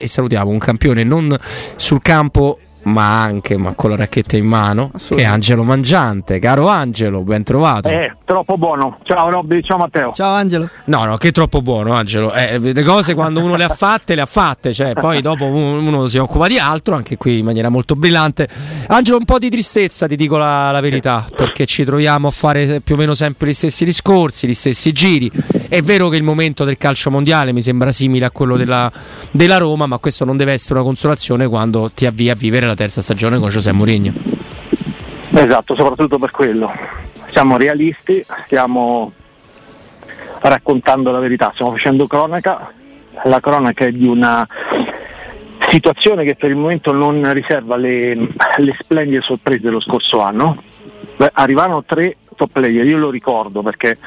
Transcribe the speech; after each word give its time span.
E 0.00 0.06
salutiamo 0.06 0.50
un 0.50 0.58
campione 0.58 1.04
non 1.04 1.36
sul 1.76 2.00
campo 2.00 2.58
ma 2.84 3.22
anche 3.22 3.56
ma 3.56 3.74
con 3.74 3.90
la 3.90 3.96
racchetta 3.96 4.36
in 4.36 4.46
mano 4.46 4.90
che 5.08 5.16
è 5.16 5.24
Angelo 5.24 5.62
Mangiante. 5.62 6.38
Caro 6.38 6.68
Angelo 6.68 7.22
ben 7.22 7.42
trovato. 7.42 7.88
Eh 7.88 8.12
troppo 8.24 8.56
buono. 8.56 8.98
Ciao 9.02 9.28
Robby 9.28 9.62
ciao 9.62 9.78
Matteo. 9.78 10.12
Ciao 10.12 10.34
Angelo. 10.34 10.68
No 10.84 11.04
no 11.04 11.16
che 11.16 11.32
troppo 11.32 11.62
buono 11.62 11.92
Angelo. 11.92 12.32
Eh, 12.32 12.58
le 12.58 12.82
cose 12.82 13.14
quando 13.14 13.40
uno 13.40 13.56
le 13.56 13.64
ha 13.64 13.68
fatte 13.68 14.14
le 14.14 14.22
ha 14.22 14.26
fatte 14.26 14.72
cioè 14.72 14.94
poi 14.94 15.20
dopo 15.22 15.44
uno 15.44 16.06
si 16.06 16.18
occupa 16.18 16.46
di 16.46 16.58
altro 16.58 16.94
anche 16.94 17.16
qui 17.16 17.38
in 17.38 17.44
maniera 17.44 17.68
molto 17.68 17.94
brillante. 17.94 18.48
Angelo 18.88 19.18
un 19.18 19.24
po' 19.24 19.38
di 19.38 19.50
tristezza 19.50 20.06
ti 20.06 20.16
dico 20.16 20.36
la, 20.36 20.70
la 20.70 20.80
verità 20.80 21.26
perché 21.34 21.66
ci 21.66 21.84
troviamo 21.84 22.28
a 22.28 22.30
fare 22.30 22.80
più 22.80 22.94
o 22.94 22.98
meno 22.98 23.14
sempre 23.14 23.48
gli 23.48 23.52
stessi 23.52 23.84
discorsi 23.84 24.46
gli 24.46 24.54
stessi 24.54 24.92
giri. 24.92 25.30
È 25.68 25.82
vero 25.82 26.08
che 26.08 26.16
il 26.16 26.22
momento 26.22 26.64
del 26.64 26.76
calcio 26.76 27.10
mondiale 27.10 27.52
mi 27.52 27.62
sembra 27.62 27.92
simile 27.92 28.24
a 28.24 28.30
quello 28.30 28.56
della, 28.56 28.90
della 29.32 29.58
Roma 29.58 29.86
ma 29.86 29.98
questo 29.98 30.24
non 30.24 30.36
deve 30.36 30.52
essere 30.52 30.74
una 30.74 30.82
consolazione 30.82 31.46
quando 31.46 31.90
ti 31.94 32.06
avvii 32.06 32.30
a 32.30 32.34
vivere 32.34 32.66
la 32.70 32.76
terza 32.76 33.02
stagione 33.02 33.38
con 33.38 33.50
Giuseppe 33.50 33.76
Mourinho. 33.76 34.12
Esatto, 35.32 35.74
soprattutto 35.74 36.18
per 36.18 36.30
quello. 36.30 36.72
Siamo 37.30 37.56
realisti, 37.56 38.24
stiamo 38.46 39.12
raccontando 40.40 41.10
la 41.10 41.18
verità, 41.18 41.50
stiamo 41.52 41.72
facendo 41.72 42.06
cronaca, 42.06 42.72
la 43.24 43.40
cronaca 43.40 43.84
è 43.84 43.92
di 43.92 44.06
una 44.06 44.46
situazione 45.68 46.24
che 46.24 46.34
per 46.34 46.50
il 46.50 46.56
momento 46.56 46.92
non 46.92 47.32
riserva 47.32 47.76
le, 47.76 48.14
le 48.14 48.76
splendide 48.78 49.20
sorprese 49.20 49.60
dello 49.60 49.80
scorso 49.80 50.20
anno. 50.20 50.62
Beh, 51.16 51.30
arrivarono 51.32 51.84
tre 51.84 52.16
top 52.36 52.50
player, 52.52 52.86
io 52.86 52.98
lo 52.98 53.10
ricordo 53.10 53.62
perché 53.62 53.98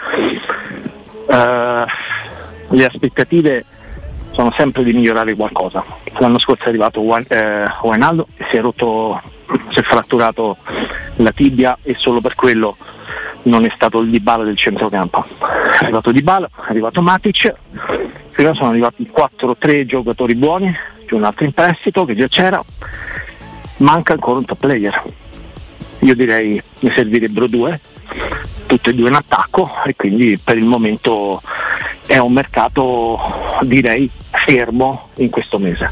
eh, 1.28 1.86
le 2.70 2.86
aspettative 2.86 3.66
sono 4.34 4.52
sempre 4.52 4.84
di 4.84 4.94
migliorare 4.94 5.36
qualcosa. 5.36 5.84
L'anno 6.18 6.40
scorso 6.40 6.66
è 6.66 6.70
arrivato 6.70 7.00
Wijnaldo 7.02 8.28
eh, 8.38 8.46
si 8.50 8.58
è 8.58 8.62
rotto, 8.62 9.22
si 9.70 9.80
è 9.80 9.84
fratturato 9.84 10.58
la 11.18 11.32
tibia 11.32 11.78
e 11.84 11.96
solo 11.96 12.20
per 12.20 12.36
quello 12.36 12.76
non 13.44 13.66
è 13.66 13.72
stato 13.76 14.00
il 14.02 14.10
Dybala 14.10 14.44
del 14.44 14.58
centrocampo. 14.58 15.24
È 15.24 15.84
arrivato 15.84 16.12
Dybala, 16.12 16.48
è 16.48 16.70
arrivato 16.70 17.02
Matic, 17.02 17.54
prima 18.32 18.54
sono 18.54 18.70
arrivati 18.70 19.10
4-3 19.14 19.86
giocatori 19.86 20.36
buoni, 20.36 20.76
più 21.06 21.18
un 21.18 21.24
altro 21.24 21.46
in 21.46 21.52
prestito 21.52 22.04
che 22.06 22.16
già 22.16 22.28
c'era, 22.28 22.64
manca 23.78 24.14
ancora 24.14 24.40
un 24.40 24.46
top 24.46 24.58
player. 24.60 25.04
Io 26.00 26.16
direi 26.16 26.62
ne 26.80 26.92
servirebbero 26.92 27.48
due, 27.48 27.80
tutti 28.66 28.90
e 28.90 28.94
due 28.94 29.10
in 29.10 29.16
attacco 29.16 29.70
e 29.86 29.96
quindi 29.96 30.40
per 30.44 30.58
il 30.58 30.66
momento 30.66 31.42
è 32.14 32.20
un 32.20 32.32
mercato 32.32 33.20
direi 33.62 34.08
fermo 34.30 35.10
in 35.16 35.32
questo 35.32 35.58
mese. 35.58 35.90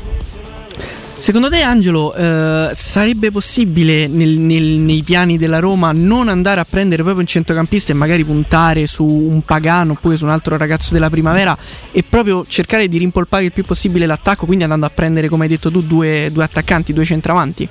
Secondo 1.18 1.50
te 1.50 1.62
Angelo 1.62 2.14
eh, 2.14 2.70
sarebbe 2.74 3.32
possibile 3.32 4.06
nel, 4.06 4.38
nel, 4.38 4.64
nei 4.64 5.02
piani 5.02 5.40
della 5.40 5.58
Roma 5.58 5.92
non 5.92 6.28
andare 6.28 6.60
a 6.60 6.66
prendere 6.68 7.02
proprio 7.02 7.24
un 7.24 7.28
centrocampista 7.28 7.92
e 7.92 7.96
magari 7.96 8.24
puntare 8.24 8.86
su 8.86 9.04
un 9.04 9.42
Pagano 9.42 9.94
oppure 9.94 10.16
su 10.16 10.26
un 10.26 10.32
altro 10.32 10.58
ragazzo 10.58 10.94
della 10.94 11.10
primavera 11.10 11.58
e 11.92 12.04
proprio 12.08 12.46
cercare 12.46 12.88
di 12.88 13.00
rimpolpare 13.00 13.46
il 13.46 13.52
più 13.52 13.66
possibile 13.66 14.06
l'attacco, 14.06 14.46
quindi 14.46 14.64
andando 14.64 14.86
a 14.86 14.92
prendere 14.94 15.28
come 15.28 15.44
hai 15.46 15.50
detto 15.50 15.72
tu 15.72 15.82
due, 15.82 16.30
due 16.32 16.44
attaccanti, 16.44 16.94
due 16.94 17.06
centravanti? 17.06 17.70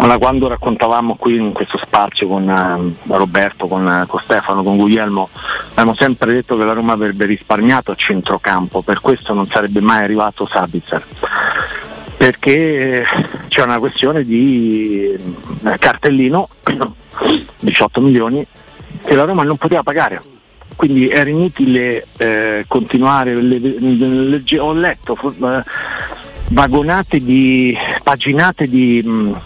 Allora, 0.00 0.18
quando 0.18 0.46
raccontavamo 0.46 1.16
qui 1.16 1.36
in 1.36 1.52
questo 1.52 1.76
spazio 1.76 2.28
con 2.28 2.46
uh, 2.46 3.16
Roberto, 3.16 3.66
con, 3.66 3.84
uh, 3.84 4.06
con, 4.06 4.20
Stefano, 4.22 4.62
con 4.62 4.76
Guglielmo, 4.76 5.28
abbiamo 5.78 5.94
sempre 5.94 6.32
detto 6.32 6.56
che 6.56 6.64
la 6.64 6.72
Roma 6.72 6.92
avrebbe 6.92 7.24
risparmiato 7.24 7.92
a 7.92 7.94
centrocampo, 7.94 8.82
per 8.82 9.00
questo 9.00 9.32
non 9.32 9.46
sarebbe 9.46 9.80
mai 9.80 10.02
arrivato 10.02 10.44
Sabitzer. 10.44 11.04
Perché 12.16 13.06
c'è 13.46 13.62
una 13.62 13.78
questione 13.78 14.24
di 14.24 15.16
uh, 15.16 15.74
cartellino, 15.78 16.48
18 17.60 18.00
milioni, 18.00 18.44
che 19.04 19.14
la 19.14 19.22
Roma 19.22 19.44
non 19.44 19.56
poteva 19.56 19.84
pagare. 19.84 20.20
Quindi 20.74 21.08
era 21.08 21.30
inutile 21.30 22.04
eh, 22.18 22.64
continuare, 22.66 23.34
le, 23.34 23.58
le, 23.58 23.78
le, 23.78 24.58
ho 24.58 24.72
letto 24.72 25.16
vagonate 26.48 27.18
di 27.18 27.76
paginate 28.02 28.68
di 28.68 29.02
mh, 29.04 29.40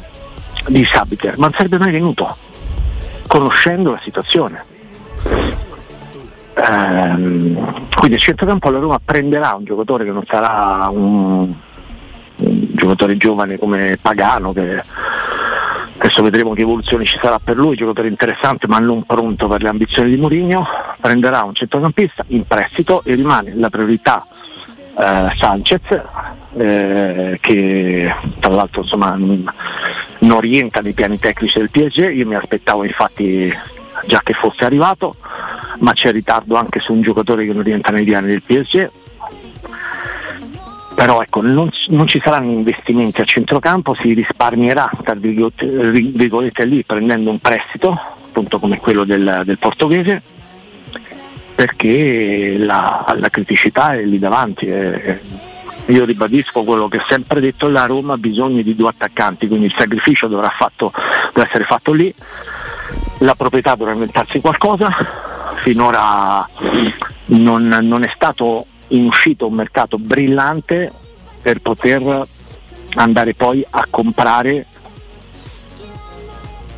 di 0.67 0.85
Sabiter, 0.85 1.39
ma 1.39 1.47
non 1.47 1.55
sarebbe 1.57 1.79
mai 1.79 1.91
venuto, 1.91 2.37
conoscendo 3.27 3.93
la 3.93 3.99
situazione. 3.99 4.63
Ehm, 6.55 7.89
quindi 7.95 8.17
a 8.17 8.19
centrocampo 8.19 8.71
la 8.71 8.79
Roma 8.79 9.01
prenderà 9.03 9.55
un 9.55 9.65
giocatore 9.65 10.05
che 10.05 10.11
non 10.11 10.25
sarà 10.27 10.89
un, 10.89 11.53
un 12.37 12.67
giocatore 12.73 13.17
giovane 13.17 13.59
come 13.59 13.97
Pagano, 14.01 14.53
che 14.53 14.83
adesso 15.97 16.23
vedremo 16.23 16.53
che 16.53 16.63
evoluzione 16.63 17.05
ci 17.05 17.19
sarà 17.21 17.39
per 17.39 17.57
lui, 17.57 17.77
giocatore 17.77 18.09
interessante 18.09 18.67
ma 18.67 18.79
non 18.79 19.05
pronto 19.05 19.49
per 19.49 19.63
le 19.63 19.69
ambizioni 19.69 20.11
di 20.11 20.17
Mourinho, 20.17 20.67
prenderà 21.01 21.43
un 21.43 21.55
centrocampista 21.55 22.25
in 22.29 22.47
prestito 22.47 23.03
e 23.05 23.15
rimane 23.15 23.55
la 23.57 23.71
priorità 23.71 24.27
eh, 24.99 25.33
Sanchez 25.37 26.03
eh, 26.55 27.39
che 27.41 28.15
tra 28.41 28.53
l'altro 28.53 28.83
insomma, 28.83 29.17
non 29.17 30.41
rientra 30.41 30.81
nei 30.81 30.93
piani 30.93 31.19
tecnici 31.19 31.59
del 31.59 31.71
PSG, 31.71 32.11
io 32.15 32.27
mi 32.27 32.35
aspettavo 32.35 32.85
infatti 32.85 33.53
già 34.07 34.21
che 34.23 34.33
fosse 34.33 34.65
arrivato, 34.65 35.15
ma 35.79 35.93
c'è 35.93 36.13
ritardo 36.13 36.57
anche 36.57 36.81
su 36.81 36.93
un 36.93 37.03
giocatore 37.03 37.45
che 37.45 37.53
non 37.53 37.63
rientra 37.63 37.93
nei 37.93 38.05
piani 38.05 38.29
del 38.29 38.43
PSG. 38.43 38.91
Però 40.95 41.23
ecco, 41.23 41.41
non, 41.41 41.71
non 41.89 42.07
ci 42.07 42.21
saranno 42.23 42.51
investimenti 42.51 43.21
a 43.21 43.25
centrocampo, 43.25 43.95
si 43.95 44.13
risparmierà 44.13 44.91
tra 45.03 45.15
virgolette 45.15 46.65
lì 46.65 46.85
prendendo 46.85 47.31
un 47.31 47.39
prestito, 47.39 47.99
appunto 48.29 48.59
come 48.59 48.79
quello 48.79 49.05
del, 49.05 49.43
del 49.45 49.59
portoghese, 49.59 50.23
perché 51.55 52.57
la, 52.59 53.15
la, 53.19 53.29
criticità 53.31 53.95
è 53.95 54.03
lì 54.03 54.19
davanti. 54.19 54.67
È, 54.67 55.21
io 55.87 56.05
ribadisco 56.05 56.63
quello 56.63 56.89
che 56.89 56.99
ho 56.99 57.05
sempre 57.09 57.41
detto, 57.41 57.69
la 57.69 57.87
Roma 57.87 58.15
ha 58.15 58.19
bisogno 58.19 58.63
di 58.63 58.77
due 58.77 58.91
attaccanti, 58.91 59.49
quindi 59.49 59.67
il 59.67 59.75
sacrificio 59.77 60.29
dovrà, 60.29 60.51
fatto, 60.51 60.93
dovrà 61.33 61.49
essere 61.49 61.65
fatto 61.65 61.93
lì, 61.93 62.15
la 63.19 63.35
proprietà 63.35 63.75
dovrà 63.75 63.93
inventarsi 63.93 64.41
qualcosa, 64.41 64.89
finora 65.63 66.47
non, 67.27 67.69
non 67.69 68.03
è 68.03 68.11
stato 68.13 68.67
in 68.89 69.07
uscita 69.07 69.47
un 69.47 69.55
mercato 69.55 69.97
brillante 69.97 70.91
per 71.41 71.61
poter 71.61 72.23
andare 72.95 73.35
poi 73.35 73.65
a 73.71 73.87
comprare 73.89 74.67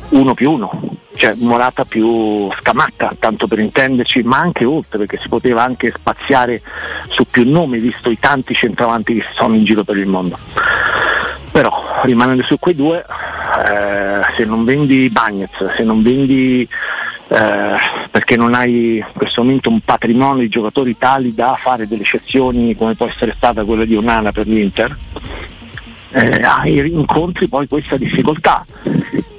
uno 0.09 0.35
più 0.35 0.51
uno, 0.51 0.97
cioè 1.15 1.33
Morata 1.37 1.83
più 1.83 2.49
Scamacca, 2.59 3.15
tanto 3.17 3.47
per 3.47 3.57
intenderci, 3.57 4.21
ma 4.21 4.37
anche 4.37 4.65
oltre, 4.65 4.99
perché 4.99 5.19
si 5.19 5.27
poteva 5.27 5.63
anche 5.63 5.91
spaziare 5.93 6.61
su 7.09 7.25
più 7.25 7.49
nomi, 7.49 7.79
visto 7.79 8.11
i 8.11 8.19
tanti 8.19 8.53
centravanti 8.53 9.15
che 9.15 9.25
sono 9.33 9.55
in 9.55 9.65
giro 9.65 9.83
per 9.83 9.97
il 9.97 10.07
mondo. 10.07 10.37
Però 11.51 12.01
rimanendo 12.03 12.43
su 12.43 12.59
quei 12.59 12.75
due, 12.75 12.99
eh, 12.99 14.21
se 14.37 14.45
non 14.45 14.63
vendi 14.63 15.09
Bagnets, 15.09 15.73
se 15.75 15.83
non 15.83 16.03
vendi 16.03 16.67
eh, 17.27 17.75
perché 18.11 18.35
non 18.35 18.53
hai 18.53 18.97
in 18.97 19.05
questo 19.13 19.41
momento 19.41 19.69
un 19.69 19.81
patrimonio 19.81 20.43
di 20.43 20.49
giocatori 20.49 20.97
tali 20.97 21.33
da 21.33 21.55
fare 21.55 21.87
delle 21.87 22.01
eccezioni 22.01 22.75
come 22.75 22.95
può 22.95 23.07
essere 23.07 23.33
stata 23.35 23.63
quella 23.63 23.85
di 23.85 23.95
Onana 23.95 24.31
per 24.31 24.47
l'Inter, 24.47 24.95
eh, 26.11 26.41
hai 26.41 26.77
incontri 26.77 27.47
poi 27.47 27.67
questa 27.67 27.97
difficoltà 27.97 28.63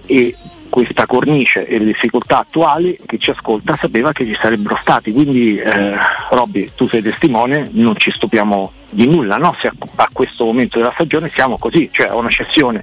e 0.07 0.35
questa 0.69 1.07
cornice 1.07 1.67
e 1.67 1.79
le 1.79 1.87
difficoltà 1.87 2.41
attuali 2.41 2.97
chi 3.07 3.19
ci 3.19 3.31
ascolta 3.31 3.77
sapeva 3.77 4.13
che 4.13 4.27
ci 4.27 4.37
sarebbero 4.39 4.77
stati, 4.81 5.13
quindi 5.13 5.57
eh, 5.57 5.93
Robby 6.31 6.71
tu 6.75 6.89
sei 6.89 7.03
testimone, 7.03 7.69
non 7.73 7.97
ci 7.97 8.11
stupiamo 8.11 8.73
di 8.91 9.07
nulla, 9.07 9.37
no? 9.37 9.57
se 9.59 9.69
a, 9.69 9.73
a 9.95 10.09
questo 10.13 10.45
momento 10.45 10.79
della 10.79 10.93
stagione 10.93 11.31
siamo 11.31 11.57
così, 11.57 11.89
cioè 11.91 12.11
una 12.11 12.29
cessione 12.29 12.83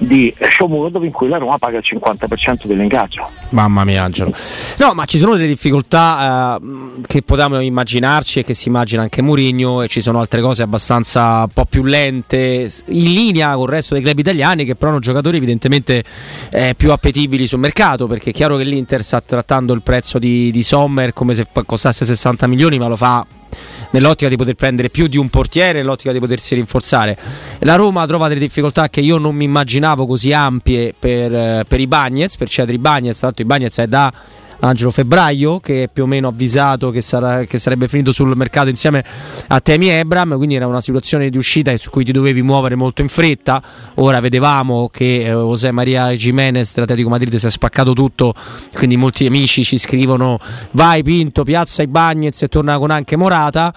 di 0.00 0.34
Shomurov 0.36 1.04
in 1.04 1.12
cui 1.12 1.28
la 1.28 1.36
Roma 1.36 1.58
paga 1.58 1.78
il 1.78 1.84
50% 1.86 2.64
dell'ingaggio. 2.64 3.28
Mamma 3.50 3.84
mia 3.84 4.02
Angelo. 4.02 4.32
No, 4.78 4.94
ma 4.94 5.04
ci 5.04 5.18
sono 5.18 5.34
delle 5.34 5.46
difficoltà 5.46 6.58
eh, 6.58 7.00
che 7.06 7.22
potevamo 7.22 7.60
immaginarci 7.60 8.40
e 8.40 8.42
che 8.42 8.54
si 8.54 8.68
immagina 8.68 9.02
anche 9.02 9.20
Mourinho 9.20 9.82
e 9.82 9.88
ci 9.88 10.00
sono 10.00 10.18
altre 10.18 10.40
cose 10.40 10.62
abbastanza 10.62 11.42
un 11.42 11.52
po' 11.52 11.66
più 11.66 11.84
lente 11.84 12.70
in 12.86 13.12
linea 13.12 13.54
con 13.54 13.64
il 13.64 13.68
resto 13.68 13.94
dei 13.94 14.02
club 14.02 14.18
italiani 14.18 14.64
che 14.64 14.74
però 14.74 14.90
hanno 14.90 15.00
giocatori 15.00 15.36
evidentemente 15.36 16.02
eh, 16.50 16.74
più 16.76 16.92
appetibili 16.92 17.46
sul 17.46 17.58
mercato 17.58 18.06
perché 18.06 18.30
è 18.30 18.32
chiaro 18.32 18.56
che 18.56 18.64
l'Inter 18.64 19.02
sta 19.02 19.20
trattando 19.20 19.74
il 19.74 19.82
prezzo 19.82 20.18
di, 20.18 20.50
di 20.50 20.62
Sommer 20.62 21.12
come 21.12 21.34
se 21.34 21.46
costasse 21.66 22.04
60 22.04 22.46
milioni 22.46 22.78
ma 22.78 22.86
lo 22.86 22.96
fa 22.96 23.26
nell'ottica 23.90 24.28
di 24.28 24.36
poter 24.36 24.54
prendere 24.54 24.88
più 24.88 25.06
di 25.06 25.16
un 25.16 25.28
portiere, 25.28 25.78
nell'ottica 25.78 26.12
di 26.12 26.18
potersi 26.18 26.54
rinforzare. 26.54 27.18
La 27.60 27.76
Roma 27.76 28.06
trova 28.06 28.28
delle 28.28 28.40
difficoltà 28.40 28.88
che 28.88 29.00
io 29.00 29.18
non 29.18 29.34
mi 29.34 29.44
immaginavo 29.44 30.06
così 30.06 30.32
ampie 30.32 30.94
per, 30.98 31.34
eh, 31.34 31.64
per 31.66 31.80
i 31.80 31.86
Bagnets, 31.86 32.36
per 32.36 32.48
Cedri 32.48 32.78
Bagnets, 32.78 33.18
tanto 33.18 33.42
i 33.42 33.44
Bagnets 33.44 33.78
è 33.78 33.86
da 33.86 34.12
Angelo 34.60 34.90
Febbraio 34.90 35.58
che 35.60 35.84
è 35.84 35.88
più 35.88 36.04
o 36.04 36.06
meno 36.06 36.28
avvisato 36.28 36.90
che, 36.90 37.00
sarà, 37.00 37.44
che, 37.44 37.58
sarebbe 37.58 37.88
finito 37.88 38.12
sul 38.12 38.36
mercato 38.36 38.68
insieme 38.68 39.04
a 39.48 39.60
Temi 39.60 39.88
Ebram 39.88 40.36
quindi 40.36 40.54
era 40.54 40.66
una 40.66 40.80
situazione 40.80 41.30
di 41.30 41.38
uscita 41.38 41.76
su 41.76 41.90
cui 41.90 42.04
ti 42.04 42.12
dovevi 42.12 42.42
muovere 42.42 42.74
molto 42.74 43.02
in 43.02 43.08
fretta. 43.08 43.62
Ora 43.96 44.20
vedevamo 44.20 44.88
che 44.92 45.24
eh, 45.24 45.30
José 45.30 45.70
Maria 45.70 46.10
Jiménez 46.10 46.74
dell'Atletico 46.74 47.08
Madrid 47.08 47.34
si 47.34 47.46
è 47.46 47.50
spaccato 47.50 47.92
tutto 47.92 48.34
quindi 48.74 48.96
molti 48.96 49.26
amici 49.26 49.64
ci 49.64 49.78
scrivono 49.78 50.38
vai 50.72 51.02
Pinto 51.02 51.44
piazza 51.44 51.82
i 51.82 51.86
Bagnets 51.86 52.42
e 52.42 52.48
torna 52.48 52.78
con 52.78 52.90
anche 52.90 53.16
Morata. 53.16 53.74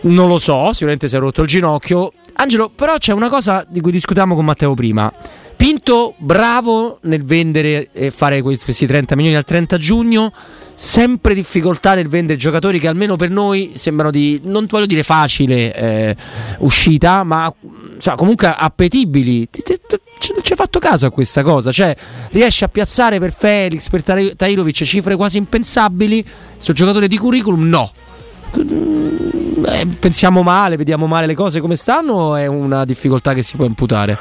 Non 0.00 0.28
lo 0.28 0.38
so 0.38 0.72
sicuramente 0.72 1.08
si 1.08 1.16
è 1.16 1.18
rotto 1.18 1.42
il 1.42 1.48
ginocchio. 1.48 2.12
Angelo 2.34 2.68
però 2.68 2.96
c'è 2.98 3.12
una 3.12 3.28
cosa 3.28 3.64
di 3.68 3.80
cui 3.80 3.90
discutiamo 3.90 4.36
con 4.36 4.44
Matteo 4.44 4.74
prima 4.74 5.12
Pinto 5.58 6.14
bravo 6.18 7.00
nel 7.02 7.24
vendere 7.24 7.88
e 7.92 8.12
fare 8.12 8.42
questi 8.42 8.86
30 8.86 9.16
milioni 9.16 9.36
al 9.36 9.42
30 9.42 9.76
giugno, 9.76 10.32
sempre 10.76 11.34
difficoltà 11.34 11.96
nel 11.96 12.06
vendere 12.06 12.38
giocatori 12.38 12.78
che 12.78 12.86
almeno 12.86 13.16
per 13.16 13.30
noi 13.30 13.72
sembrano 13.74 14.12
di, 14.12 14.40
non 14.44 14.66
voglio 14.68 14.86
dire 14.86 15.02
facile 15.02 15.74
eh, 15.74 16.16
uscita, 16.58 17.24
ma 17.24 17.52
cioè, 17.98 18.14
comunque 18.14 18.54
appetibili. 18.56 19.48
Ci 19.50 20.52
hai 20.52 20.56
fatto 20.56 20.78
caso 20.78 21.06
a 21.06 21.10
questa 21.10 21.42
cosa? 21.42 21.72
Cioè, 21.72 21.92
riesce 22.30 22.64
a 22.64 22.68
piazzare 22.68 23.18
per 23.18 23.34
Felix, 23.34 23.88
per 23.88 24.04
Tairovic 24.36 24.84
cifre 24.84 25.16
quasi 25.16 25.38
impensabili, 25.38 26.24
su 26.56 26.72
giocatori 26.72 27.08
di 27.08 27.18
curriculum 27.18 27.66
no. 27.68 27.90
Eh, 28.54 29.86
pensiamo 29.98 30.44
male, 30.44 30.76
vediamo 30.76 31.08
male 31.08 31.26
le 31.26 31.34
cose 31.34 31.58
come 31.58 31.74
stanno 31.74 32.12
o 32.12 32.36
è 32.36 32.46
una 32.46 32.84
difficoltà 32.84 33.34
che 33.34 33.42
si 33.42 33.56
può 33.56 33.64
imputare? 33.64 34.18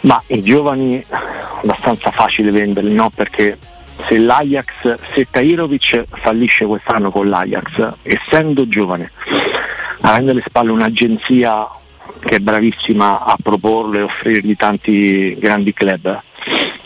Ma 0.00 0.22
i 0.28 0.42
giovani 0.42 1.02
abbastanza 1.62 2.10
facile 2.10 2.50
venderli, 2.50 2.94
no? 2.94 3.10
Perché 3.14 3.58
se 4.06 4.18
l'Ajax, 4.18 4.98
se 5.12 5.26
Tairovic 5.30 6.04
fallisce 6.20 6.66
quest'anno 6.66 7.10
con 7.10 7.28
l'Ajax, 7.28 7.94
essendo 8.02 8.68
giovane, 8.68 9.10
avendo 10.02 10.30
alle 10.30 10.44
spalle 10.46 10.70
un'agenzia 10.70 11.68
che 12.20 12.36
è 12.36 12.38
bravissima 12.38 13.24
a 13.24 13.36
proporlo 13.42 13.98
e 13.98 14.02
offrirgli 14.02 14.56
tanti 14.56 15.36
grandi 15.38 15.72
club, 15.72 16.20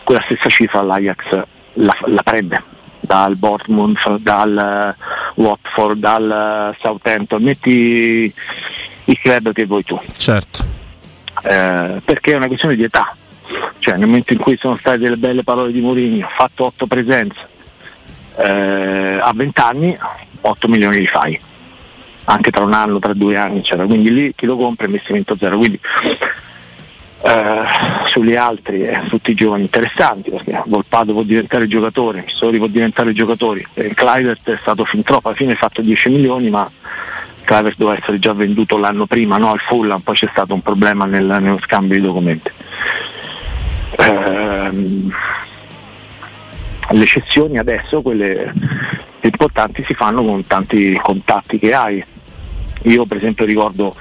quella 0.03 0.23
stessa 0.25 0.49
cifra 0.49 0.83
l'Ajax 0.83 1.43
la, 1.75 1.97
la 2.07 2.23
prende 2.23 2.63
dal 3.01 3.37
Bournemouth, 3.37 4.17
dal 4.19 4.95
Watford, 5.35 5.99
dal 5.99 6.75
Southampton, 6.81 7.43
metti 7.43 8.33
i 9.05 9.19
club 9.19 9.53
che 9.53 9.67
vuoi 9.67 9.85
tu. 9.85 10.01
Certo 10.17 10.81
eh, 11.43 12.01
perché 12.05 12.33
è 12.33 12.37
una 12.37 12.47
questione 12.47 12.77
di 12.77 12.85
età. 12.85 13.15
Cioè 13.79 13.97
nel 13.97 14.07
momento 14.07 14.33
in 14.33 14.39
cui 14.39 14.57
sono 14.57 14.77
state 14.77 14.99
delle 14.99 15.17
belle 15.17 15.43
parole 15.43 15.73
di 15.73 15.81
Mourinho, 15.81 16.29
fatto 16.35 16.65
8 16.67 16.87
presenze, 16.87 17.49
eh, 18.37 19.19
a 19.21 19.33
20 19.35 19.61
anni 19.61 19.99
8 20.41 20.69
milioni 20.69 20.99
li 20.99 21.07
fai, 21.07 21.39
anche 22.25 22.51
tra 22.51 22.65
un 22.65 22.73
anno, 22.73 22.99
tra 22.99 23.13
due 23.13 23.37
anni, 23.37 23.59
eccetera. 23.59 23.87
Quindi 23.87 24.13
lì 24.13 24.33
chi 24.35 24.47
lo 24.47 24.57
compra 24.57 24.85
è 24.85 24.89
investimento 24.89 25.37
zero. 25.37 25.59
Quindi 25.59 25.79
eh, 27.25 27.63
sugli 28.07 28.35
altri 28.35 28.83
eh, 28.83 29.03
tutti 29.09 29.31
i 29.31 29.35
giovani 29.35 29.63
interessanti 29.63 30.31
perché 30.31 30.63
Volpato 30.67 31.13
può 31.13 31.23
diventare 31.23 31.69
giocatore, 31.69 32.23
Pissori 32.23 32.59
può 32.59 32.67
diventare 32.67 33.13
giocatore, 33.13 33.67
eh, 33.75 33.95
Clivert 33.95 34.51
è 34.51 34.59
stato 34.61 34.85
fin 34.85 35.03
troppo, 35.03 35.29
alla 35.29 35.37
fine 35.37 35.53
ha 35.53 35.57
fatto 35.57 35.83
10 35.83 36.09
milioni 36.11 36.51
ma 36.51 36.69
Clavers 37.45 37.77
doveva 37.77 37.99
essere 37.99 38.19
già 38.19 38.33
venduto 38.33 38.79
l'anno 38.79 39.07
prima 39.07 39.37
no, 39.37 39.51
al 39.51 39.61
Fulham, 39.61 40.01
poi 40.01 40.15
c'è 40.15 40.29
stato 40.31 40.55
un 40.55 40.63
problema 40.63 41.05
nel, 41.05 41.25
nello 41.25 41.59
scambio 41.61 41.99
di 41.99 42.05
documenti. 42.05 42.51
Ehm, 43.99 45.13
le 46.91 47.07
cessioni 47.07 47.59
adesso, 47.59 48.03
quelle 48.03 48.53
importanti, 49.21 49.85
si 49.85 49.95
fanno 49.95 50.23
con 50.23 50.47
tanti 50.47 50.99
contatti 51.01 51.59
che 51.59 51.75
hai. 51.75 52.05
Io 52.83 53.07
per 53.07 53.19
esempio 53.19 53.45
ricordo 53.45 53.95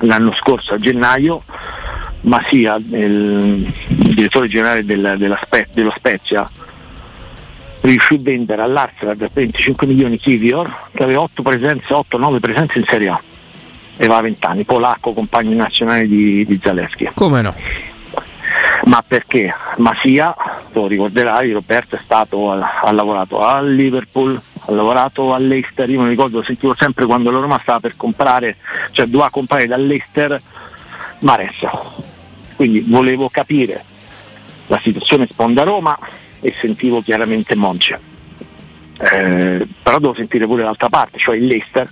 l'anno 0.00 0.32
scorso 0.34 0.74
a 0.74 0.78
gennaio 0.78 1.42
ma 2.22 2.42
sia 2.46 2.76
il 2.76 3.72
direttore 3.86 4.48
generale 4.48 4.84
del, 4.84 5.14
della 5.16 5.38
dello 5.72 5.92
Spezia 5.94 6.48
riuscì 7.88 8.14
a 8.14 8.18
vendere 8.20 8.62
all'Arsenal 8.62 9.16
per 9.16 9.30
25 9.32 9.86
milioni 9.86 10.18
Kivior 10.18 10.88
che 10.92 11.02
aveva 11.02 11.22
8 11.22 11.42
presenze, 11.42 11.92
8-9 11.92 12.40
presenze 12.40 12.78
in 12.78 12.84
Serie 12.84 13.08
A 13.08 13.20
e 13.98 14.06
va 14.06 14.18
a 14.18 14.22
20 14.22 14.44
anni, 14.46 14.64
polacco, 14.64 15.12
compagno 15.12 15.54
nazionale 15.56 16.06
di, 16.06 16.44
di 16.44 16.60
Zaleschi. 16.62 17.10
Come 17.14 17.40
no? 17.40 17.54
Ma 18.84 19.02
perché? 19.06 19.52
Masia, 19.78 20.34
lo 20.72 20.86
ricorderai, 20.86 21.52
Roberto 21.52 21.96
è 21.96 22.00
stato, 22.02 22.50
ha 22.50 22.92
lavorato 22.92 23.42
a 23.42 23.60
Liverpool, 23.62 24.40
ha 24.66 24.72
lavorato 24.72 25.34
all'Eister, 25.34 25.88
io 25.88 26.02
mi 26.02 26.08
ricordo, 26.08 26.42
sentivo 26.42 26.74
sempre 26.78 27.06
quando 27.06 27.30
la 27.30 27.38
Roma 27.38 27.58
stava 27.60 27.80
per 27.80 27.96
comprare, 27.96 28.56
cioè 28.92 29.06
doveva 29.06 29.30
comprare 29.30 29.66
dall'Eister 29.66 30.40
Maressa. 31.20 31.70
Quindi 32.54 32.80
volevo 32.80 33.28
capire 33.28 33.82
la 34.66 34.80
situazione 34.82 35.26
sponda 35.28 35.62
Roma, 35.62 35.98
e 36.40 36.54
sentivo 36.60 37.02
chiaramente 37.02 37.54
Monce. 37.54 37.98
Eh, 38.98 39.66
però 39.82 39.98
devo 39.98 40.14
sentire 40.14 40.46
pure 40.46 40.62
l'altra 40.62 40.88
parte, 40.88 41.18
cioè 41.18 41.36
il 41.36 41.46
Leicester, 41.46 41.88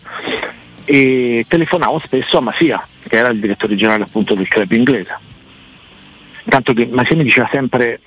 e 0.85 1.45
telefonavo 1.47 1.99
spesso 1.99 2.39
a 2.39 2.41
Masia, 2.41 2.87
che 3.09 3.17
era 3.17 3.29
il 3.29 3.41
direttore 3.41 3.77
generale 3.77 4.05
appunto 4.05 4.35
del 4.35 4.49
club 4.49 4.71
inglese. 4.73 5.19
Tanto 6.49 6.73
che 6.73 6.87
Masia 6.91 7.17
mi 7.17 7.23
diceva 7.23 7.49
sempre, 7.51 8.01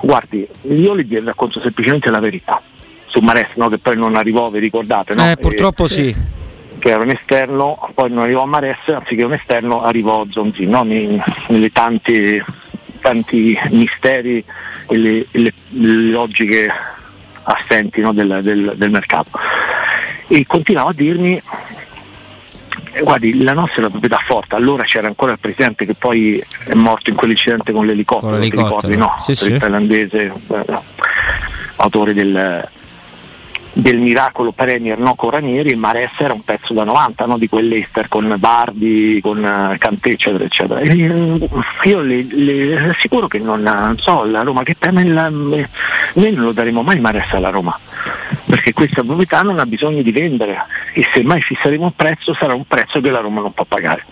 guardi, 0.00 0.46
io 0.62 0.94
le 0.94 1.06
racconto 1.24 1.60
semplicemente 1.60 2.10
la 2.10 2.20
verità 2.20 2.60
su 3.14 3.20
Mares, 3.20 3.50
no? 3.54 3.68
che 3.68 3.78
poi 3.78 3.96
non 3.96 4.16
arrivò, 4.16 4.50
vi 4.50 4.58
ricordate? 4.58 5.14
No? 5.14 5.30
Eh, 5.30 5.36
purtroppo 5.36 5.84
e, 5.84 5.88
sì. 5.88 6.16
Che 6.78 6.90
era 6.90 7.02
un 7.02 7.10
esterno, 7.10 7.88
poi 7.94 8.10
non 8.10 8.24
arrivò 8.24 8.42
a 8.42 8.46
Mares, 8.46 8.78
anziché 8.86 9.22
un 9.22 9.34
esterno 9.34 9.82
arrivò 9.82 10.26
Zonzi, 10.28 10.66
no? 10.66 10.82
nelle 10.82 11.70
tanti, 11.72 12.42
tanti 13.04 13.58
misteri 13.68 14.42
e 14.88 14.96
le, 14.96 15.26
le, 15.32 15.52
le 15.68 15.92
logiche 16.10 16.72
assenti 17.42 18.00
no, 18.00 18.14
del, 18.14 18.40
del, 18.42 18.72
del, 18.76 18.90
mercato. 18.90 19.28
E 20.26 20.46
continuava 20.46 20.88
a 20.88 20.94
dirmi, 20.94 21.40
guardi, 23.02 23.42
la 23.42 23.52
nostra 23.52 23.76
è 23.76 23.80
una 23.80 23.90
proprietà 23.90 24.16
forte, 24.24 24.54
allora 24.54 24.84
c'era 24.84 25.06
ancora 25.06 25.32
il 25.32 25.38
presidente 25.38 25.84
che 25.84 25.92
poi 25.92 26.42
è 26.64 26.72
morto 26.72 27.10
in 27.10 27.16
quell'incidente 27.16 27.72
con 27.72 27.84
l'elicottero, 27.84 28.32
con 28.32 28.40
l'elicottero. 28.40 28.90
Ricordi, 28.90 28.96
no? 28.96 29.14
Sì, 29.20 29.34
sì. 29.34 29.50
il 29.52 29.58
thailandese, 29.58 30.32
eh, 30.48 30.78
autore 31.76 32.14
del, 32.14 32.66
del 33.74 33.98
miracolo 33.98 34.52
Premier 34.52 34.98
no, 34.98 35.14
con 35.14 35.30
Ranieri 35.30 35.70
il 35.70 35.76
Mares 35.76 36.12
era 36.18 36.32
un 36.32 36.42
pezzo 36.42 36.72
da 36.72 36.84
90 36.84 37.26
no, 37.26 37.38
di 37.38 37.48
quell'Ester 37.48 38.08
con 38.08 38.34
Bardi, 38.38 39.18
con 39.20 39.38
uh, 39.38 39.76
Cantè 39.76 40.10
eccetera 40.10 40.44
eccetera. 40.44 40.80
E, 40.80 41.04
eh, 41.04 41.48
io 41.82 42.00
le, 42.00 42.24
le, 42.30 42.90
assicuro 42.90 43.26
che 43.26 43.38
non, 43.38 43.62
non, 43.62 43.98
so 43.98 44.24
la 44.24 44.42
Roma 44.42 44.62
che 44.62 44.76
tema 44.78 45.02
la, 45.04 45.28
noi 45.28 45.66
non 46.14 46.44
lo 46.44 46.52
daremo 46.52 46.82
mai 46.82 47.00
Mares 47.00 47.32
alla 47.32 47.50
Roma 47.50 47.78
perché 48.46 48.72
questa 48.72 49.02
proprietà 49.02 49.42
non 49.42 49.58
ha 49.58 49.66
bisogno 49.66 50.02
di 50.02 50.12
vendere 50.12 50.64
e 50.92 51.06
se 51.12 51.22
mai 51.22 51.40
fisseremo 51.40 51.84
un 51.84 51.96
prezzo 51.96 52.34
sarà 52.34 52.54
un 52.54 52.66
prezzo 52.66 53.00
che 53.00 53.10
la 53.10 53.20
Roma 53.20 53.40
non 53.40 53.52
può 53.52 53.64
pagare 53.64 54.04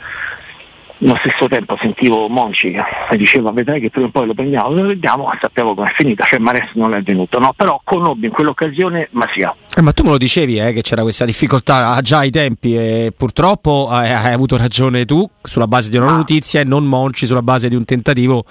allo 1.03 1.17
stesso 1.17 1.49
tempo 1.49 1.77
sentivo 1.81 2.29
Monci 2.29 2.73
che 3.09 3.17
diceva 3.17 3.51
vedrai 3.51 3.81
che 3.81 3.91
prima 3.91 4.07
o 4.07 4.11
poi 4.11 4.27
lo 4.27 4.35
prendiamo, 4.35 4.71
lo 4.71 4.83
prendiamo, 4.83 5.31
sappiamo 5.41 5.75
com'è 5.75 5.93
finita, 5.95 6.25
cioè 6.25 6.39
Mares 6.39 6.71
non 6.75 6.95
è 6.95 7.03
venuto, 7.03 7.39
no? 7.39 7.53
però 7.57 7.81
conobbi 7.83 8.27
in 8.27 8.33
quell'occasione 8.33 9.09
Masia. 9.13 9.55
Eh, 9.77 9.83
ma 9.83 9.93
tu 9.93 10.05
me 10.05 10.11
lo 10.11 10.19
dicevi 10.19 10.59
eh, 10.59 10.73
che 10.73 10.83
c'era 10.83 11.03
questa 11.03 11.25
difficoltà 11.25 11.99
già 12.03 12.19
ai 12.19 12.31
tempi 12.31 12.77
e 12.77 13.13
purtroppo 13.17 13.89
hai, 13.91 14.13
hai 14.13 14.33
avuto 14.33 14.57
ragione 14.57 15.05
tu 15.05 15.29
sulla 15.43 15.67
base 15.67 15.91
di 15.91 15.97
una 15.97 16.11
ah. 16.11 16.17
notizia 16.17 16.61
e 16.61 16.65
non 16.65 16.85
Monci 16.85 17.27
sulla 17.27 17.43
base 17.43 17.69
di 17.69 17.75
un 17.75 17.85
tentativo 17.85 18.45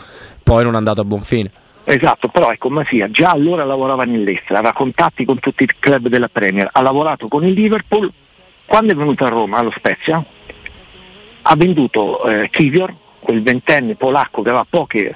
poi 0.44 0.64
non 0.64 0.74
è 0.74 0.78
andato 0.78 1.02
a 1.02 1.06
buon 1.06 1.22
fine. 1.22 1.52
Esatto, 1.84 2.28
però 2.28 2.52
ecco 2.52 2.70
Masia 2.70 3.10
già 3.10 3.32
allora 3.32 3.64
lavorava 3.64 4.04
nell'estero, 4.04 4.60
aveva 4.60 4.74
contatti 4.74 5.26
con 5.26 5.40
tutti 5.40 5.64
i 5.64 5.68
club 5.80 6.08
della 6.08 6.28
Premier, 6.28 6.70
ha 6.72 6.82
lavorato 6.82 7.28
con 7.28 7.46
il 7.46 7.54
Liverpool, 7.54 8.12
quando 8.66 8.92
è 8.92 8.96
venuto 8.96 9.26
a 9.26 9.30
Roma 9.30 9.58
allo 9.58 9.74
Spezia 9.76 10.24
ha 11.44 11.56
venduto 11.56 12.24
eh, 12.26 12.50
Kivior, 12.50 12.94
quel 13.20 13.42
ventenne 13.42 13.96
polacco 13.96 14.42
che 14.42 14.50
aveva 14.50 14.66
poche 14.70 15.16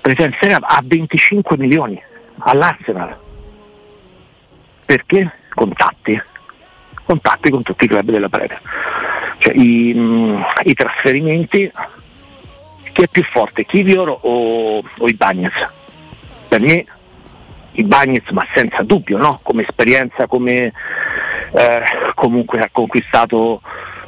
presenze, 0.00 0.52
a 0.52 0.82
25 0.84 1.56
milioni 1.56 2.00
all'Arsenal. 2.38 3.16
Perché? 4.84 5.32
Contatti. 5.54 6.20
Contatti 7.04 7.50
con 7.50 7.62
tutti 7.62 7.84
i 7.84 7.88
club 7.88 8.10
della 8.10 8.28
Premier. 8.28 8.60
Cioè, 9.38 9.54
i, 9.54 9.92
mh, 9.94 10.00
mm, 10.00 10.42
i, 10.64 10.74
trasferimenti, 10.74 11.70
chi 12.92 13.02
è 13.02 13.08
più 13.08 13.24
forte, 13.24 13.64
Kivior 13.64 14.18
o, 14.20 14.78
o 14.78 15.08
i 15.08 15.14
Bagnets? 15.14 15.68
Per 16.48 16.60
me 16.60 16.86
i 17.72 17.84
Bagnets, 17.84 18.30
ma 18.30 18.46
senza 18.54 18.82
dubbio, 18.82 19.18
no? 19.18 19.40
come 19.42 19.62
esperienza, 19.62 20.26
come 20.26 20.72
eh, 21.52 21.82
comunque 22.14 22.60
ha 22.60 22.68
conquistato 22.70 23.60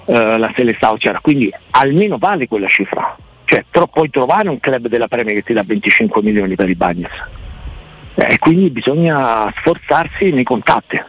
eh, 0.07 0.39
la 0.39 0.53
Seleção 0.55 0.97
c'era, 0.97 1.21
quindi 1.21 1.53
almeno 1.71 2.17
vale 2.19 2.49
quella 2.49 2.69
cifra. 2.69 3.17
Cioè, 3.45 3.65
tro- 3.71 3.87
puoi 3.87 4.11
trovare 4.11 4.49
un 4.49 4.59
club 4.59 4.89
della 4.89 5.07
Premier 5.09 5.37
che 5.37 5.43
ti 5.43 5.53
dà 5.53 5.63
25 5.65 6.23
milioni 6.23 6.55
per 6.55 6.69
i 6.69 6.75
Bagnets. 6.75 7.15
Eh, 8.15 8.33
e 8.33 8.39
quindi 8.39 8.71
bisogna 8.71 9.53
sforzarsi 9.57 10.31
nei 10.31 10.45
contatti. 10.45 11.01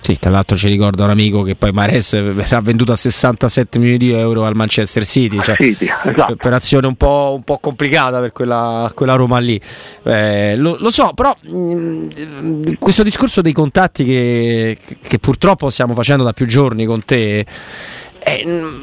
Sì, 0.00 0.18
tra 0.18 0.30
l'altro 0.30 0.56
ci 0.56 0.68
ricorda 0.68 1.04
un 1.04 1.10
amico 1.10 1.42
che 1.42 1.54
poi 1.54 1.70
Mares 1.70 2.10
verrà 2.10 2.60
venduto 2.60 2.92
a 2.92 2.96
67 2.96 3.78
milioni 3.78 3.98
di 3.98 4.10
euro 4.10 4.44
al 4.44 4.56
Manchester 4.56 5.04
City, 5.04 5.40
cioè 5.42 5.54
City 5.56 5.84
esatto. 5.84 6.32
operazione 6.32 6.86
un 6.86 6.96
po', 6.96 7.34
un 7.36 7.42
po', 7.42 7.58
complicata 7.58 8.18
per 8.18 8.32
quella, 8.32 8.90
quella 8.94 9.14
Roma 9.14 9.38
lì. 9.38 9.60
Eh, 10.02 10.56
lo, 10.56 10.76
lo, 10.80 10.90
so, 10.90 11.12
però 11.14 11.32
mh, 11.40 12.08
mm, 12.30 12.62
questo 12.80 13.02
discorso 13.04 13.42
dei 13.42 13.52
contatti 13.52 14.04
che, 14.04 14.78
che, 15.00 15.18
purtroppo 15.18 15.70
stiamo 15.70 15.94
facendo 15.94 16.24
da 16.24 16.32
più 16.32 16.46
giorni 16.46 16.84
con 16.84 17.04
te. 17.04 17.46
Eh, 18.24 18.74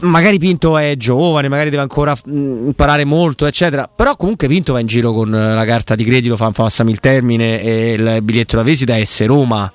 magari 0.00 0.38
Pinto 0.38 0.76
è 0.76 0.96
giovane, 0.96 1.48
magari 1.48 1.70
deve 1.70 1.82
ancora 1.82 2.16
imparare 2.26 3.04
molto, 3.04 3.46
eccetera. 3.46 3.90
Però 3.92 4.14
comunque 4.14 4.46
Pinto 4.46 4.74
va 4.74 4.80
in 4.80 4.86
giro 4.86 5.12
con 5.12 5.30
la 5.30 5.64
carta 5.64 5.96
di 5.96 6.04
credito, 6.04 6.36
fa, 6.36 6.50
passami 6.50 6.92
il 6.92 7.00
termine 7.00 7.60
e 7.60 7.92
il 7.94 8.22
biglietto 8.22 8.56
da 8.56 8.62
visita 8.62 8.94
S 9.04 9.24
Roma 9.26 9.72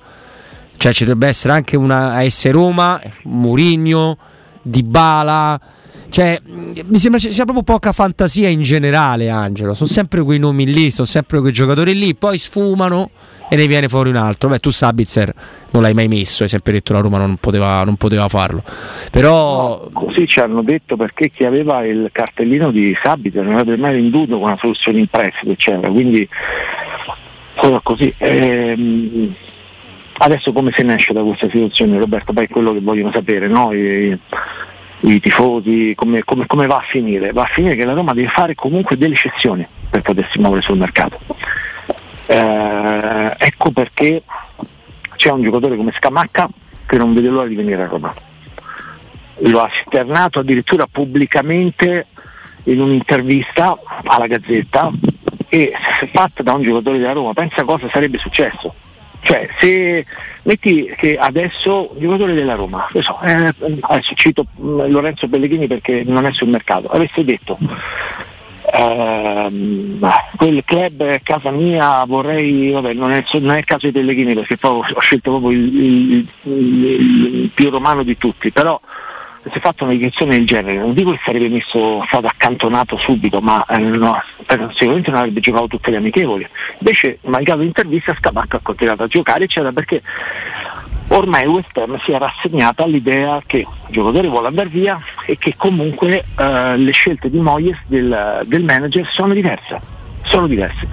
cioè 0.76 0.92
ci 0.92 1.04
dovrebbe 1.04 1.28
essere 1.28 1.54
anche 1.54 1.76
una 1.76 2.14
AS 2.14 2.50
Roma, 2.50 3.00
Murigno, 3.24 4.16
Dybala. 4.62 5.60
Cioè, 6.08 6.38
mi 6.44 6.98
sembra 6.98 7.18
ci 7.18 7.32
sia 7.32 7.42
proprio 7.42 7.64
poca 7.64 7.90
fantasia 7.90 8.48
in 8.48 8.62
generale, 8.62 9.30
Angelo. 9.30 9.74
Sono 9.74 9.88
sempre 9.88 10.22
quei 10.22 10.38
nomi 10.38 10.64
lì, 10.64 10.90
sono 10.92 11.06
sempre 11.06 11.40
quei 11.40 11.52
giocatori 11.52 11.92
lì, 11.92 12.14
poi 12.14 12.38
sfumano 12.38 13.10
e 13.48 13.56
ne 13.56 13.66
viene 13.66 13.88
fuori 13.88 14.10
un 14.10 14.16
altro. 14.16 14.48
Beh, 14.48 14.58
tu 14.58 14.70
Sabitzer 14.70 15.34
non 15.70 15.82
l'hai 15.82 15.94
mai 15.94 16.06
messo, 16.06 16.44
hai 16.44 16.48
sempre 16.48 16.72
detto 16.72 16.92
la 16.92 17.00
Roma 17.00 17.18
non 17.18 17.36
poteva, 17.36 17.82
non 17.82 17.96
poteva 17.96 18.28
farlo. 18.28 18.62
Però. 19.10 19.80
No, 19.82 19.90
così 19.92 20.28
ci 20.28 20.38
hanno 20.38 20.62
detto 20.62 20.96
perché 20.96 21.30
chi 21.30 21.44
aveva 21.44 21.84
il 21.84 22.10
cartellino 22.12 22.70
di 22.70 22.96
Sabitzer 23.02 23.42
non 23.42 23.54
avrebbe 23.54 23.80
mai 23.80 23.94
venduto 23.94 24.38
con 24.38 24.48
una 24.48 24.56
soluzione 24.56 24.98
in 25.00 25.08
prestito, 25.08 25.50
eccetera. 25.50 25.90
Quindi 25.90 26.28
così. 27.82 28.14
Ehm, 28.18 29.34
Adesso 30.16 30.52
come 30.52 30.70
se 30.72 30.82
ne 30.82 30.94
esce 30.94 31.12
da 31.12 31.22
questa 31.22 31.48
situazione 31.50 31.98
Roberto? 31.98 32.32
Poi 32.32 32.44
è 32.44 32.48
quello 32.48 32.72
che 32.72 32.80
vogliono 32.80 33.10
sapere 33.12 33.48
no? 33.48 33.72
I, 33.72 34.18
tifosi, 35.20 35.92
come, 35.94 36.22
come, 36.24 36.46
come, 36.46 36.66
va 36.66 36.76
a 36.76 36.84
finire? 36.86 37.32
Va 37.32 37.42
a 37.42 37.50
finire 37.52 37.74
che 37.74 37.84
la 37.84 37.92
Roma 37.92 38.14
deve 38.14 38.28
fare 38.28 38.54
comunque 38.54 38.96
delle 38.96 39.14
eccezioni 39.14 39.66
per 39.90 40.02
potersi 40.02 40.38
muovere 40.38 40.62
sul 40.62 40.78
mercato. 40.78 41.18
Eh, 42.26 43.34
ecco 43.36 43.70
perché 43.70 44.22
c'è 45.16 45.30
un 45.30 45.42
giocatore 45.42 45.76
come 45.76 45.92
Scamacca 45.92 46.48
che 46.86 46.96
non 46.96 47.12
vede 47.12 47.28
l'ora 47.28 47.48
di 47.48 47.56
venire 47.56 47.82
a 47.82 47.86
Roma. 47.86 48.14
Lo 49.38 49.60
ha 49.60 49.70
sternato 49.84 50.38
addirittura 50.38 50.86
pubblicamente 50.86 52.06
in 52.64 52.80
un'intervista 52.80 53.76
alla 54.04 54.26
Gazzetta 54.26 54.90
e 55.48 55.72
se 55.98 56.06
fatta 56.06 56.42
da 56.42 56.52
un 56.52 56.62
giocatore 56.62 56.98
della 56.98 57.12
Roma 57.12 57.32
pensa 57.32 57.64
cosa 57.64 57.88
sarebbe 57.90 58.16
successo 58.16 58.74
cioè, 59.24 59.48
se 59.58 60.04
metti 60.42 60.92
che 60.96 61.16
adesso 61.16 61.90
un 61.92 62.00
giocatore 62.00 62.34
della 62.34 62.54
Roma, 62.54 62.86
so, 63.00 63.18
eh, 63.22 63.52
adesso 63.80 64.14
cito 64.14 64.46
mm, 64.60 64.90
Lorenzo 64.90 65.26
Pellegrini 65.28 65.66
perché 65.66 66.02
non 66.04 66.26
è 66.26 66.32
sul 66.32 66.48
mercato, 66.48 66.88
avesse 66.88 67.24
detto 67.24 67.58
ehm, 68.72 69.98
quel 70.36 70.62
club 70.64 71.02
è 71.04 71.20
casa 71.22 71.50
mia, 71.50 72.04
vorrei, 72.04 72.70
vabbè, 72.70 72.92
non 72.92 73.12
è, 73.12 73.24
non 73.38 73.52
è 73.52 73.58
il 73.58 73.64
caso 73.64 73.86
di 73.86 73.92
Pellegrini 73.92 74.34
perché 74.34 74.58
poi 74.58 74.82
ho 74.92 75.00
scelto 75.00 75.30
proprio 75.30 75.50
il, 75.50 75.74
il, 75.74 76.28
il, 76.42 77.34
il 77.42 77.50
più 77.54 77.70
romano 77.70 78.02
di 78.02 78.18
tutti, 78.18 78.50
però 78.50 78.78
fatto 79.60 79.84
una 79.84 79.92
dichiarazione 79.92 80.36
del 80.36 80.46
genere, 80.46 80.78
non 80.78 80.94
dico 80.94 81.12
che 81.12 81.20
sarebbe 81.24 81.48
messo, 81.48 82.02
stato 82.06 82.26
accantonato 82.26 82.96
subito, 82.96 83.40
ma 83.40 83.64
eh, 83.66 83.78
no, 83.78 84.22
sicuramente 84.72 85.10
non 85.10 85.20
avrebbe 85.20 85.40
giocato 85.40 85.66
tutte 85.66 85.90
le 85.90 85.98
amichevoli. 85.98 86.46
Invece, 86.78 87.18
malgrado 87.24 87.62
l'intervista, 87.62 88.14
Scabacca 88.18 88.56
ha 88.56 88.60
continuato 88.62 89.02
a 89.02 89.06
giocare, 89.06 89.44
eccetera, 89.44 89.72
perché 89.72 90.02
ormai 91.08 91.46
West 91.46 91.76
Ham 91.76 91.98
si 92.04 92.12
è 92.12 92.18
rassegnata 92.18 92.84
all'idea 92.84 93.40
che 93.46 93.58
il 93.58 93.66
giocatore 93.88 94.28
vuole 94.28 94.48
andare 94.48 94.68
via 94.68 94.98
e 95.26 95.36
che 95.36 95.54
comunque 95.56 96.24
eh, 96.38 96.76
le 96.76 96.92
scelte 96.92 97.28
di 97.28 97.40
Moyes 97.40 97.78
del, 97.86 98.42
del 98.44 98.64
manager 98.64 99.06
sono 99.10 99.34
diverse. 99.34 99.80
Sono 100.22 100.46
diverse 100.46 100.88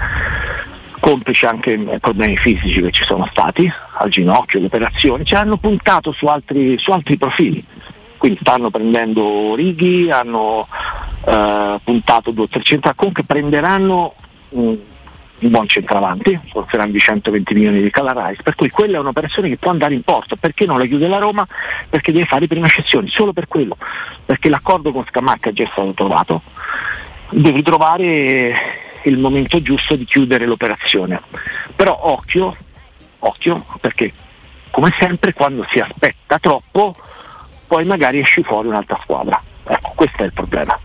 complice 1.01 1.47
anche 1.47 1.77
problemi 1.99 2.37
fisici 2.37 2.79
che 2.79 2.91
ci 2.91 3.03
sono 3.03 3.27
stati 3.31 3.69
al 3.97 4.09
ginocchio, 4.09 4.59
le 4.59 4.67
operazioni, 4.67 5.25
ci 5.25 5.33
hanno 5.33 5.57
puntato 5.57 6.11
su 6.11 6.27
altri, 6.27 6.77
su 6.77 6.91
altri 6.91 7.17
profili 7.17 7.65
quindi 8.21 8.37
stanno 8.39 8.69
prendendo 8.69 9.55
Righi, 9.55 10.11
hanno 10.11 10.67
eh, 11.25 11.79
puntato 11.83 12.29
due 12.29 12.43
o 12.43 12.47
tre 12.47 12.61
centrali, 12.61 12.95
comunque 12.95 13.23
prenderanno 13.23 14.13
un, 14.49 14.77
un 15.39 15.49
buon 15.49 15.67
centravanti, 15.67 16.39
forseranno 16.51 16.91
di 16.91 16.99
120 16.99 17.53
milioni 17.55 17.81
di 17.81 17.89
Calarais, 17.89 18.43
per 18.43 18.53
cui 18.53 18.69
quella 18.69 18.97
è 18.97 18.99
un'operazione 18.99 19.49
che 19.49 19.57
può 19.57 19.71
andare 19.71 19.95
in 19.95 20.03
porto, 20.03 20.35
perché 20.35 20.67
non 20.67 20.77
la 20.77 20.85
chiude 20.85 21.07
la 21.07 21.17
Roma? 21.17 21.47
Perché 21.89 22.11
deve 22.11 22.25
fare 22.25 22.41
le 22.41 22.47
prime 22.47 22.67
scezioni, 22.67 23.09
solo 23.09 23.33
per 23.33 23.47
quello, 23.47 23.75
perché 24.23 24.49
l'accordo 24.49 24.91
con 24.91 25.03
Scamacca 25.03 25.49
è 25.49 25.53
già 25.53 25.67
stato 25.71 25.91
trovato, 25.93 26.43
devi 27.31 27.63
trovare 27.63 28.53
il 29.05 29.17
momento 29.17 29.63
giusto 29.63 29.95
di 29.95 30.05
chiudere 30.05 30.45
l'operazione. 30.45 31.23
Però 31.75 31.97
occhio, 31.99 32.55
occhio, 33.17 33.65
perché 33.79 34.13
come 34.69 34.93
sempre 34.99 35.33
quando 35.33 35.65
si 35.71 35.79
aspetta 35.79 36.37
troppo 36.37 36.93
poi 37.71 37.85
magari 37.85 38.19
esci 38.19 38.43
fuori 38.43 38.67
un'altra 38.67 38.99
squadra. 39.01 39.41
Ecco, 39.65 39.93
questo 39.95 40.23
è 40.23 40.25
il 40.25 40.33
problema. 40.33 40.77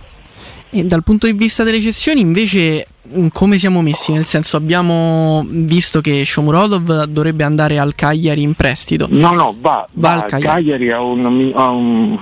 E 0.71 0.85
dal 0.85 1.03
punto 1.03 1.27
di 1.27 1.33
vista 1.33 1.65
delle 1.65 1.81
cessioni 1.81 2.21
invece 2.21 2.87
mm, 3.13 3.27
come 3.33 3.59
siamo 3.59 3.83
messi? 3.83 4.13
Nel 4.13 4.25
senso 4.25 4.57
abbiamo 4.57 5.45
visto 5.49 6.01
che 6.01 6.25
Shomurodov 6.25 7.07
dovrebbe 7.07 7.43
andare 7.43 7.81
al 7.81 7.97
Cagliari 7.97 8.43
in 8.43 8.55
prestito. 8.55 9.09
No, 9.11 9.33
no, 9.33 9.57
va, 9.61 9.85
va, 9.95 10.09
va 10.09 10.13
al 10.13 10.31
Cagliari, 10.31 10.63
Cagliari 10.63 10.91
a 10.93 11.01
un, 11.01 11.53
a 11.57 11.71
un 11.71 12.19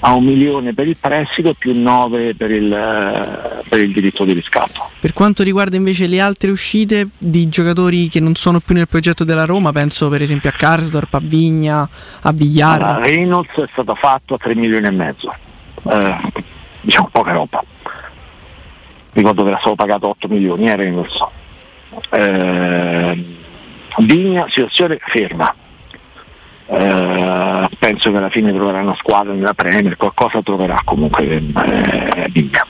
a 0.00 0.14
un 0.14 0.24
milione 0.24 0.72
per 0.72 0.88
il 0.88 0.96
prestito 0.98 1.54
più 1.54 1.78
9 1.78 2.34
per 2.34 2.50
il, 2.50 2.72
eh, 2.72 3.62
per 3.68 3.80
il, 3.80 3.92
diritto 3.92 4.24
di 4.24 4.32
riscatto. 4.32 4.88
Per 4.98 5.12
quanto 5.12 5.42
riguarda 5.42 5.76
invece 5.76 6.06
le 6.06 6.20
altre 6.20 6.50
uscite 6.50 7.08
di 7.18 7.48
giocatori 7.48 8.08
che 8.08 8.20
non 8.20 8.34
sono 8.34 8.60
più 8.60 8.74
nel 8.74 8.88
progetto 8.88 9.24
della 9.24 9.44
Roma, 9.44 9.72
penso 9.72 10.08
per 10.08 10.22
esempio 10.22 10.48
a 10.48 10.52
Karsdorp, 10.52 11.14
a 11.14 11.20
Vigna, 11.20 11.88
a 12.22 12.32
Villar. 12.32 12.82
Allora, 12.82 13.06
Reynolds 13.06 13.54
è 13.54 13.68
stato 13.70 13.94
fatto 13.94 14.34
a 14.34 14.38
3 14.38 14.54
milioni 14.54 14.86
e 14.86 14.90
mezzo, 14.90 15.34
eh, 15.90 16.16
diciamo 16.80 17.08
poca 17.12 17.32
roba. 17.32 17.62
Ricordo 19.12 19.42
che 19.42 19.48
era 19.48 19.58
stato 19.58 19.74
pagato 19.74 20.08
8 20.08 20.28
milioni, 20.28 20.68
eh, 20.68 20.76
Reynolds. 20.76 21.18
Eh, 22.10 23.24
Vigna, 23.98 24.46
situazione 24.48 24.98
ferma 25.00 25.54
eh, 26.70 27.68
penso 27.78 28.10
che 28.10 28.16
alla 28.16 28.30
fine 28.30 28.52
troverà 28.52 28.80
una 28.80 28.94
squadra 28.94 29.32
nella 29.32 29.54
Premier, 29.54 29.96
qualcosa 29.96 30.40
troverà 30.42 30.80
comunque 30.84 31.24
eh, 31.26 32.28
Vigna. 32.30 32.64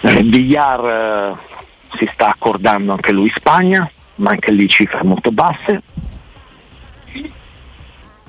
Eh, 0.00 0.22
Villar 0.22 1.34
eh, 1.36 1.96
si 1.96 2.08
sta 2.12 2.28
accordando 2.28 2.92
anche 2.92 3.12
lui 3.12 3.24
in 3.26 3.32
Spagna, 3.34 3.90
ma 4.16 4.30
anche 4.30 4.50
lì 4.50 4.68
cifre 4.68 5.02
molto 5.04 5.30
basse. 5.30 5.82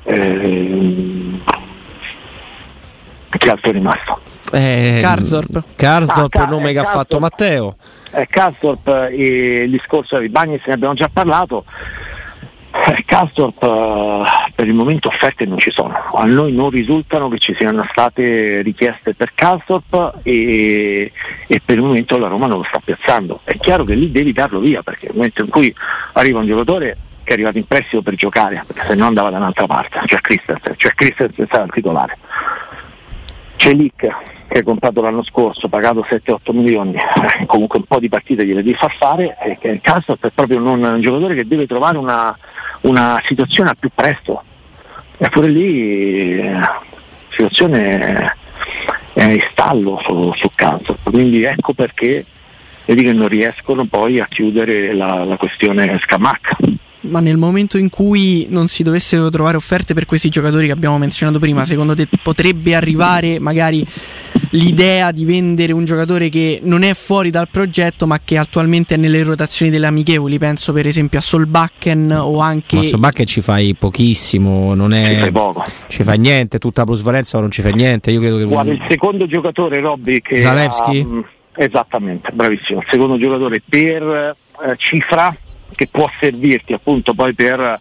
Eh, 0.04 1.40
Chi 3.38 3.50
altro 3.50 3.70
è 3.70 3.74
rimasto? 3.74 4.22
Eh, 4.52 5.00
Karsdorp. 5.02 5.64
Karsdorp, 5.76 6.36
Ah, 6.36 6.44
il 6.44 6.50
nome 6.50 6.70
eh, 6.70 6.74
che 6.74 6.80
ha 6.80 6.84
fatto 6.84 7.20
Karsdorp. 7.20 7.22
Matteo. 7.22 7.76
Eh, 8.12 8.26
Castorp 8.28 8.88
e 9.12 9.62
il 9.66 9.70
discorso 9.70 10.18
di 10.18 10.30
Bagnes 10.30 10.62
ne 10.66 10.74
abbiamo 10.74 10.96
già 10.96 11.10
parlato. 11.14 11.64
Eh, 12.88 13.04
Castorp 13.06 13.62
eh, 13.62 14.52
per 14.56 14.68
il 14.68 14.74
momento 14.74 15.10
offerte 15.10 15.46
non 15.46 15.58
ci 15.58 15.70
sono, 15.70 15.94
a 15.94 16.24
noi 16.26 16.54
non 16.54 16.70
risultano 16.70 17.28
che 17.28 17.38
ci 17.38 17.54
siano 17.56 17.86
state 17.90 18.62
richieste 18.62 19.14
per 19.14 19.32
Castorp 19.34 20.20
e, 20.24 21.12
e 21.48 21.62
per 21.64 21.76
il 21.76 21.84
momento 21.84 22.18
la 22.18 22.28
Roma 22.28 22.48
non 22.48 22.58
lo 22.58 22.64
sta 22.64 22.80
piazzando. 22.84 23.42
È 23.44 23.58
chiaro 23.58 23.84
che 23.84 23.96
lì 23.96 24.12
devi 24.12 24.32
darlo 24.32 24.60
via 24.60 24.82
perché 24.82 25.08
nel 25.08 25.16
momento 25.16 25.42
in 25.42 25.50
cui 25.50 25.74
arriva 26.14 26.40
un 26.40 26.48
giocatore 26.48 26.98
che 27.24 27.32
è 27.32 27.34
arrivato 27.34 27.58
in 27.58 27.68
prestito 27.68 28.02
per 28.02 28.16
giocare, 28.16 28.64
perché 28.66 28.82
se 28.82 28.96
no 28.96 29.06
andava 29.06 29.30
da 29.30 29.38
un'altra 29.38 29.68
parte, 29.68 30.00
cioè 30.06 30.20
Christensen, 30.20 30.74
cioè 30.78 30.94
Christensen 30.94 31.48
sarà 31.50 31.64
il 31.64 31.72
titolare. 31.72 32.18
C'è 33.58 33.74
Lick 33.74 34.08
che 34.50 34.58
hai 34.58 34.64
comprato 34.64 35.02
l'anno 35.02 35.24
scorso, 35.24 35.68
pagato 35.68 36.04
7-8 36.10 36.54
milioni, 36.54 36.96
eh, 36.96 37.46
comunque 37.46 37.78
un 37.78 37.86
po' 37.86 38.00
di 38.00 38.10
partite 38.10 38.44
gliele 38.44 38.64
devi 38.64 38.76
far 38.76 38.96
fare, 38.96 39.38
e 39.44 39.60
che 39.60 39.80
caso 39.80 40.18
è 40.20 40.30
proprio 40.34 40.58
non- 40.58 40.82
un 40.82 41.02
giocatore 41.02 41.36
che 41.36 41.48
deve 41.48 41.68
trovare 41.68 42.00
una, 42.00 42.36
una 42.82 43.22
situazione 43.26 43.70
al 43.70 43.78
più 43.78 43.90
presto. 43.94 44.44
E 45.18 45.30
pure 45.30 45.48
lì 45.50 46.40
eh, 46.40 46.52
la 46.52 46.82
situazione 47.30 48.36
è 49.14 49.24
in 49.24 49.42
stallo 49.52 50.00
su, 50.06 50.32
su 50.36 50.50
Kansas, 50.54 50.96
quindi 51.04 51.44
ecco 51.44 51.74
perché 51.74 52.26
vedi 52.86 53.04
che 53.04 53.14
non 53.14 53.28
riescono 53.28 53.86
poi 53.86 54.20
a 54.20 54.28
chiudere 54.28 54.94
la, 54.94 55.24
la 55.26 55.38
questione 55.38 56.00
Scamacca. 56.02 56.58
Ma 57.02 57.22
nel 57.22 57.38
momento 57.38 57.78
in 57.78 57.90
cui 57.90 58.48
non 58.50 58.68
si 58.68 58.84
dovessero 58.84 59.30
trovare 59.30 59.56
offerte 59.56 59.94
per 59.94 60.06
questi 60.06 60.28
giocatori 60.28 60.66
che 60.66 60.74
abbiamo 60.74 60.98
menzionato 60.98 61.40
prima, 61.40 61.64
secondo 61.64 61.96
te 61.96 62.08
potrebbe 62.22 62.76
arrivare 62.76 63.40
magari 63.40 63.86
l'idea 64.52 65.12
di 65.12 65.24
vendere 65.24 65.72
un 65.72 65.86
giocatore 65.86 66.28
che 66.28 66.60
non 66.64 66.84
è 66.84 66.94
fuori 66.94 67.30
dal 67.30 67.48
progetto 67.50 68.06
ma 68.08 68.20
che 68.24 68.38
attualmente 68.38 68.96
è 68.96 68.98
nelle 68.98 69.24
rotazioni 69.24 69.72
delle 69.72 69.86
amichevoli? 69.88 70.38
Penso 70.38 70.74
per 70.74 70.88
esempio 70.88 71.20
a 71.20 71.22
Solbakken 71.22 72.12
o 72.20 72.40
anche... 72.40 72.76
Ma 72.76 72.84
Sobacche 72.84 73.24
ci 73.26 73.40
fai 73.42 73.76
pochissimo, 73.76 74.74
non 74.74 74.92
Ci 74.92 74.98
è. 74.98 75.18
fai 75.20 75.32
poco. 75.32 75.64
Ci 75.88 76.04
fai 76.04 76.18
niente, 76.18 76.60
tutta 76.60 76.82
la 76.82 76.88
plusvalenza 76.88 77.38
ma 77.38 77.44
non 77.44 77.52
ci 77.52 77.62
fai 77.62 77.74
niente. 77.74 78.12
Io 78.12 78.20
credo 78.20 78.38
che. 78.38 78.44
Guarda, 78.44 78.72
il 78.72 78.86
secondo 78.90 79.26
giocatore 79.26 79.80
Robby 79.80 80.20
che 80.20 80.38
Zalewski? 80.38 81.00
ha, 81.00 81.06
mh, 81.06 81.26
esattamente, 81.56 82.30
bravissimo. 82.34 82.80
Il 82.80 82.88
secondo 82.90 83.18
giocatore 83.18 83.62
per 83.68 84.04
eh, 84.04 84.76
cifra 84.78 85.34
che 85.80 85.88
può 85.88 86.12
servirti 86.20 86.74
appunto 86.74 87.14
poi 87.14 87.34
per 87.34 87.80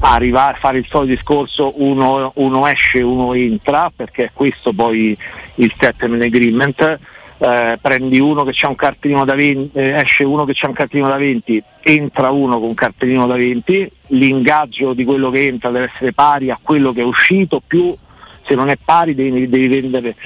arrivare 0.00 0.54
a 0.54 0.58
fare 0.58 0.76
il 0.76 0.86
solito 0.86 1.14
discorso 1.14 1.72
uno, 1.82 2.30
uno 2.34 2.66
esce, 2.66 3.00
uno 3.00 3.32
entra, 3.32 3.90
perché 3.94 4.24
è 4.24 4.30
questo 4.34 4.74
poi 4.74 5.16
il 5.54 5.72
settlement 5.78 6.22
agreement. 6.22 6.98
Eh, 7.38 7.78
prendi 7.80 8.18
uno 8.20 8.44
che 8.44 8.50
c'ha 8.52 8.68
un 8.68 8.74
cartellino 8.74 9.24
da 9.24 9.34
20, 9.34 9.78
eh, 9.78 9.98
esce 9.98 10.24
uno 10.24 10.44
che 10.44 10.52
c'ha 10.54 10.66
un 10.66 10.74
cartellino 10.74 11.08
da 11.08 11.16
20, 11.16 11.62
entra 11.80 12.30
uno 12.30 12.58
con 12.58 12.68
un 12.68 12.74
cartellino 12.74 13.26
da 13.26 13.36
20, 13.36 13.90
l'ingaggio 14.08 14.92
di 14.92 15.04
quello 15.04 15.30
che 15.30 15.46
entra 15.46 15.70
deve 15.70 15.90
essere 15.90 16.12
pari 16.12 16.50
a 16.50 16.58
quello 16.60 16.92
che 16.92 17.00
è 17.00 17.04
uscito, 17.04 17.62
più 17.66 17.96
se 18.44 18.54
non 18.54 18.68
è 18.68 18.76
pari 18.76 19.14
devi, 19.14 19.48
devi 19.48 19.68
vendere, 19.68 20.16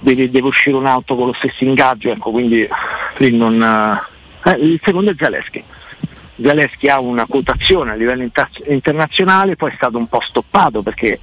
devi- 0.00 0.30
deve 0.30 0.48
uscire 0.48 0.74
un 0.74 0.86
altro 0.86 1.14
con 1.14 1.26
lo 1.26 1.32
stesso 1.34 1.62
ingaggio, 1.62 2.10
ecco, 2.10 2.32
quindi 2.32 2.66
lì 3.18 3.36
non. 3.36 3.62
eh, 3.62 4.50
il 4.58 4.80
secondo 4.82 5.12
è 5.12 5.14
Zaleschi. 5.16 5.62
Zaleschi 6.40 6.88
ha 6.88 7.00
una 7.00 7.26
quotazione 7.26 7.92
a 7.92 7.94
livello 7.94 8.22
inter- 8.22 8.62
internazionale, 8.68 9.56
poi 9.56 9.70
è 9.70 9.74
stato 9.74 9.98
un 9.98 10.06
po' 10.06 10.20
stoppato 10.20 10.82
perché, 10.82 11.18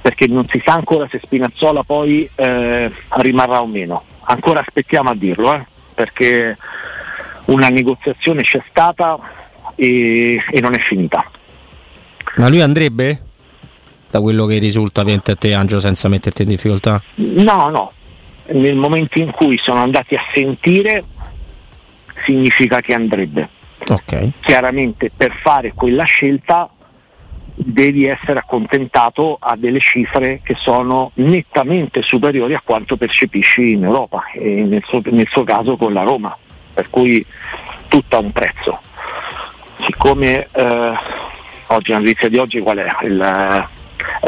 perché 0.00 0.26
non 0.26 0.46
si 0.48 0.60
sa 0.64 0.74
ancora 0.74 1.06
se 1.10 1.20
Spinazzola 1.22 1.82
poi 1.82 2.28
eh, 2.34 2.90
rimarrà 3.08 3.60
o 3.60 3.66
meno. 3.66 4.02
Ancora 4.22 4.60
aspettiamo 4.60 5.10
a 5.10 5.14
dirlo, 5.14 5.54
eh, 5.54 5.64
perché 5.94 6.56
una 7.46 7.68
negoziazione 7.68 8.42
c'è 8.42 8.62
stata 8.68 9.18
e, 9.74 10.42
e 10.50 10.60
non 10.60 10.74
è 10.74 10.78
finita. 10.78 11.30
Ma 12.36 12.48
lui 12.48 12.60
andrebbe? 12.60 13.22
Da 14.10 14.20
quello 14.20 14.46
che 14.46 14.58
risulta 14.58 15.02
a 15.02 15.36
te, 15.36 15.54
Angelo, 15.54 15.80
senza 15.80 16.08
metterti 16.08 16.42
in 16.42 16.48
difficoltà. 16.48 17.00
No, 17.16 17.68
no, 17.68 17.92
nel 18.46 18.76
momento 18.76 19.18
in 19.18 19.30
cui 19.30 19.58
sono 19.58 19.80
andati 19.80 20.14
a 20.14 20.22
sentire 20.32 21.04
significa 22.24 22.80
che 22.80 22.94
andrebbe. 22.94 23.48
Ok. 23.88 24.30
Chiaramente 24.40 25.10
per 25.14 25.32
fare 25.40 25.72
quella 25.74 26.04
scelta 26.04 26.68
devi 27.60 28.06
essere 28.06 28.38
accontentato 28.38 29.36
a 29.40 29.56
delle 29.56 29.80
cifre 29.80 30.40
che 30.44 30.54
sono 30.56 31.10
nettamente 31.14 32.02
superiori 32.02 32.54
a 32.54 32.62
quanto 32.64 32.96
percepisci 32.96 33.72
in 33.72 33.84
Europa 33.84 34.30
e 34.32 34.64
nel 34.64 34.82
suo, 34.86 35.02
nel 35.06 35.26
suo 35.28 35.42
caso 35.42 35.76
con 35.76 35.92
la 35.92 36.02
Roma, 36.02 36.36
per 36.72 36.88
cui 36.88 37.24
tutto 37.88 38.16
ha 38.16 38.20
un 38.20 38.32
prezzo. 38.32 38.80
Siccome 39.84 40.46
eh, 40.52 40.92
oggi 41.66 41.90
la 41.90 41.98
notizia 41.98 42.28
di 42.28 42.38
oggi 42.38 42.60
qual 42.60 42.78
è? 42.78 42.96
Il, 43.02 43.68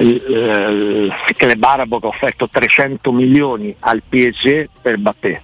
il, 0.00 1.12
il 1.28 1.36
club 1.36 1.62
arabo 1.62 2.00
che 2.00 2.06
ha 2.06 2.08
offerto 2.08 2.48
300 2.48 3.12
milioni 3.12 3.74
al 3.80 4.02
PSG 4.08 4.68
per 4.82 4.98
Mbappé. 4.98 5.40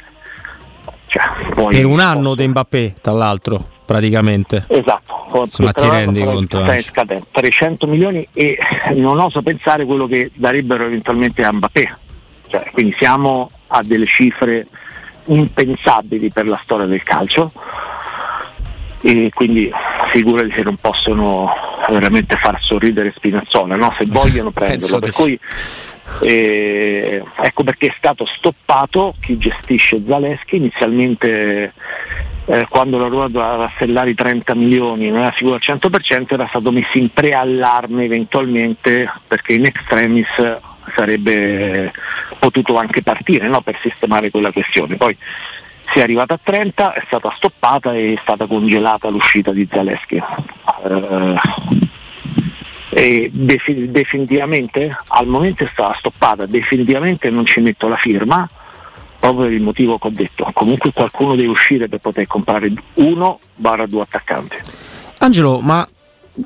Cioè, 1.06 1.22
Per 1.54 1.84
un 1.84 2.00
anno 2.00 2.34
di 2.34 2.48
Mbappé, 2.48 2.96
tra 3.00 3.12
l'altro, 3.12 3.74
praticamente. 3.86 4.64
Esatto, 4.68 5.24
con- 5.30 5.44
Insomma, 5.44 5.72
ti 5.72 5.88
rendi 5.88 6.22
conto, 6.22 6.62
scadenza. 6.80 7.26
300 7.30 7.86
milioni 7.86 8.26
e 8.34 8.58
non 8.94 9.18
oso 9.18 9.40
pensare 9.40 9.86
quello 9.86 10.06
che 10.06 10.30
darebbero 10.34 10.84
eventualmente 10.84 11.42
a 11.42 11.52
Mbappé. 11.52 11.96
Cioè, 12.48 12.70
quindi 12.72 12.94
siamo 12.98 13.48
a 13.68 13.82
delle 13.82 14.06
cifre 14.06 14.66
impensabili 15.24 16.30
per 16.30 16.46
la 16.46 16.60
storia 16.62 16.86
del 16.86 17.02
calcio 17.02 17.52
e 19.00 19.30
quindi 19.34 19.70
figurati 20.10 20.52
se 20.52 20.62
non 20.62 20.76
possono 20.76 21.52
veramente 21.88 22.36
far 22.36 22.60
sorridere 22.60 23.12
Spinazzola, 23.14 23.76
no? 23.76 23.94
se 23.98 24.04
vogliono 24.08 24.50
prenderlo. 24.52 24.98
Per 24.98 25.12
cui 25.12 25.38
eh, 26.22 27.22
ecco 27.40 27.64
perché 27.64 27.88
è 27.88 27.94
stato 27.96 28.26
stoppato 28.26 29.14
chi 29.20 29.36
gestisce 29.38 30.02
Zaleschi 30.06 30.56
inizialmente 30.56 31.72
eh, 32.46 32.66
quando 32.68 32.98
la 32.98 33.08
Roma 33.08 33.28
doveva 33.28 33.56
rassellare 33.56 34.10
i 34.10 34.14
30 34.14 34.54
milioni 34.54 35.08
non 35.08 35.20
era 35.20 35.34
sicuro 35.36 35.54
al 35.54 35.60
100% 35.62 36.26
era 36.28 36.46
stato 36.46 36.70
messo 36.70 36.96
in 36.96 37.10
preallarme 37.10 38.04
eventualmente 38.04 39.10
perché 39.26 39.54
in 39.54 39.66
extremis 39.66 40.28
sarebbe 40.94 41.92
potuto 42.38 42.76
anche 42.76 43.02
partire 43.02 43.48
no? 43.48 43.60
per 43.60 43.78
sistemare 43.82 44.30
quella 44.30 44.52
questione 44.52 44.96
poi 44.96 45.16
si 45.92 45.98
è 45.98 46.02
arrivata 46.02 46.34
a 46.34 46.40
30 46.42 46.94
è 46.94 47.02
stata 47.06 47.32
stoppata 47.34 47.92
e 47.94 48.14
è 48.14 48.18
stata 48.20 48.46
congelata 48.46 49.08
l'uscita 49.08 49.52
di 49.52 49.68
Zaleschi 49.70 50.22
Eh, 52.90 53.30
defi- 53.30 53.90
definitivamente 53.90 54.96
al 55.08 55.26
momento 55.26 55.64
è 55.64 55.68
stata 55.70 55.92
stoppata, 55.98 56.46
definitivamente 56.46 57.28
non 57.28 57.44
ci 57.44 57.60
metto 57.60 57.88
la 57.88 57.96
firma 57.96 58.48
proprio 59.26 59.46
per 59.46 59.52
il 59.52 59.62
motivo 59.62 59.98
che 59.98 60.06
ho 60.06 60.10
detto. 60.10 60.48
Comunque 60.52 60.92
qualcuno 60.92 61.34
deve 61.34 61.48
uscire 61.48 61.88
per 61.88 61.98
poter 61.98 62.26
comprare 62.26 62.70
uno 62.94 63.40
barra 63.54 63.86
due 63.86 64.02
attaccanti. 64.02 64.56
Angelo, 65.18 65.60
ma 65.60 65.86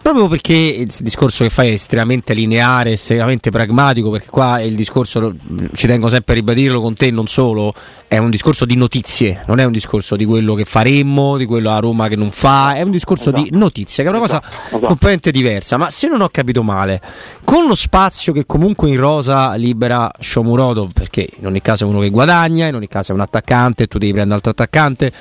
proprio 0.02 0.28
perché 0.28 0.54
il 0.54 0.92
discorso 1.00 1.44
che 1.44 1.50
fai 1.50 1.70
è 1.70 1.72
estremamente 1.72 2.34
lineare, 2.34 2.92
estremamente 2.92 3.50
pragmatico, 3.50 4.10
perché 4.10 4.28
qua 4.30 4.60
il 4.60 4.74
discorso, 4.74 5.34
ci 5.72 5.86
tengo 5.86 6.08
sempre 6.08 6.34
a 6.34 6.36
ribadirlo 6.36 6.80
con 6.80 6.94
te, 6.94 7.10
non 7.10 7.26
solo, 7.26 7.74
è 8.06 8.16
un 8.18 8.30
discorso 8.30 8.64
di 8.64 8.76
notizie, 8.76 9.44
non 9.46 9.58
è 9.58 9.64
un 9.64 9.72
discorso 9.72 10.16
di 10.16 10.24
quello 10.24 10.54
che 10.54 10.64
faremmo, 10.64 11.36
di 11.36 11.44
quello 11.46 11.70
a 11.70 11.78
Roma 11.78 12.08
che 12.08 12.16
non 12.16 12.30
fa, 12.30 12.74
è 12.74 12.82
un 12.82 12.90
discorso 12.90 13.30
di 13.30 13.42
Esatto. 13.42 13.58
notizie, 13.58 14.02
che 14.04 14.08
è 14.08 14.12
una 14.12 14.20
cosa 14.20 14.38
Esatto, 14.40 14.66
esatto. 14.68 14.86
completamente 14.86 15.30
diversa. 15.30 15.76
Ma 15.76 15.90
se 15.90 16.08
non 16.08 16.20
ho 16.20 16.28
capito 16.28 16.62
male, 16.62 17.00
con 17.44 17.66
lo 17.66 17.74
spazio 17.74 18.32
che 18.32 18.46
comunque 18.46 18.88
in 18.88 18.96
rosa 18.98 19.54
libera 19.54 20.10
Shomurodov, 20.18 20.92
perché 20.92 21.28
in 21.38 21.46
ogni 21.46 21.60
caso 21.62 21.84
è 21.84 21.86
uno 21.88 22.00
che 22.00 22.10
guadagna, 22.10 22.66
in 22.66 22.74
ogni 22.74 22.88
caso 22.88 23.12
è 23.12 23.14
un 23.14 23.20
attaccante, 23.20 23.86
tu 23.86 23.98
devi 23.98 24.12
prendere 24.12 24.26
un 24.28 24.32
altro 24.32 24.50
attaccante. 24.52 25.12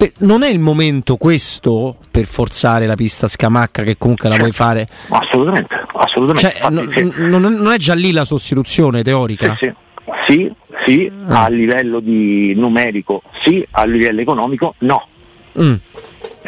Per- 0.00 0.12
non 0.20 0.42
è 0.42 0.48
il 0.48 0.60
momento 0.60 1.16
questo 1.18 1.98
per 2.10 2.24
forzare 2.24 2.86
la 2.86 2.94
pista 2.94 3.28
scamacca 3.28 3.82
che 3.82 3.98
comunque 3.98 4.30
la 4.30 4.36
vuoi 4.36 4.50
fare? 4.50 4.88
Assolutamente, 5.10 5.78
assolutamente. 5.92 6.40
Cioè, 6.58 6.70
Infatti, 6.70 7.02
no- 7.04 7.12
sì. 7.12 7.28
non, 7.28 7.42
non 7.42 7.70
è 7.72 7.76
già 7.76 7.92
lì 7.92 8.10
la 8.10 8.24
sostituzione 8.24 9.02
teorica? 9.02 9.54
Sì, 9.56 9.70
sì, 10.24 10.34
sì, 10.34 10.54
sì, 10.86 11.12
Ah. 11.28 11.44
a 11.44 11.48
livello 11.48 12.00
di 12.00 12.54
numerico 12.54 13.20
sì, 13.42 13.62
a 13.72 13.84
livello 13.84 14.22
economico 14.22 14.74
no. 14.78 15.06
Mm, 15.60 15.74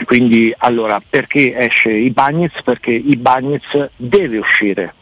Quindi 0.04 0.54
allora 0.56 1.02
perché 1.06 1.54
esce 1.54 1.90
Ibagnez? 1.90 2.52
Perché 2.64 2.90
Ibagnez 2.92 3.90
deve 3.96 4.38
uscire 4.38 4.94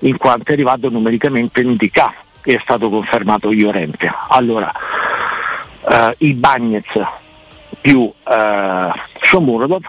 in 0.00 0.16
quanto 0.18 0.50
è 0.50 0.52
arrivato 0.52 0.88
numericamente 0.88 1.62
in 1.62 1.74
DK 1.74 1.98
e 2.44 2.54
è 2.54 2.60
stato 2.62 2.88
confermato 2.88 3.50
Iorente. 3.50 4.08
Allora 4.28 4.70
eh, 5.88 6.14
Ibagnez 6.18 6.84
più 7.82 8.10
eh, 8.26 8.92
Shomurodov 9.20 9.82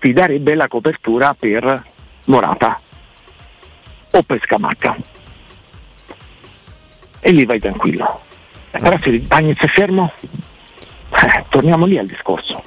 ti 0.00 0.12
darebbe 0.12 0.54
la 0.54 0.68
copertura 0.68 1.32
per 1.32 1.82
Morata 2.26 2.78
o 4.10 4.22
per 4.22 4.40
Scamacca. 4.44 4.96
e 7.20 7.30
lì 7.30 7.46
vai 7.46 7.58
tranquillo. 7.58 8.20
Eh, 8.70 8.78
però 8.78 8.98
se 9.00 9.18
Bagnez 9.20 9.56
è 9.58 9.66
fermo, 9.66 10.12
eh, 11.10 11.44
torniamo 11.48 11.86
lì 11.86 11.96
al 11.96 12.06
discorso. 12.06 12.62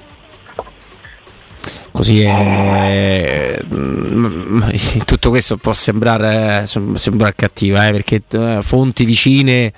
Così 1.92 2.22
è... 2.22 3.60
Mm, 3.72 4.62
tutto 5.06 5.30
questo 5.30 5.58
può 5.58 5.74
sembrare, 5.74 6.66
sembrare 6.66 7.34
cattiva, 7.36 7.88
eh, 7.88 7.92
perché 7.92 8.24
eh, 8.32 8.60
fonti 8.62 9.06
vicine 9.06 9.74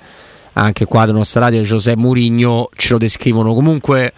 anche 0.54 0.84
qua 0.84 1.04
della 1.06 1.18
nostra 1.18 1.40
radio 1.40 1.62
José 1.62 1.96
Mourinho 1.96 2.70
ce 2.74 2.92
lo 2.92 2.98
descrivono 2.98 3.54
comunque 3.54 4.12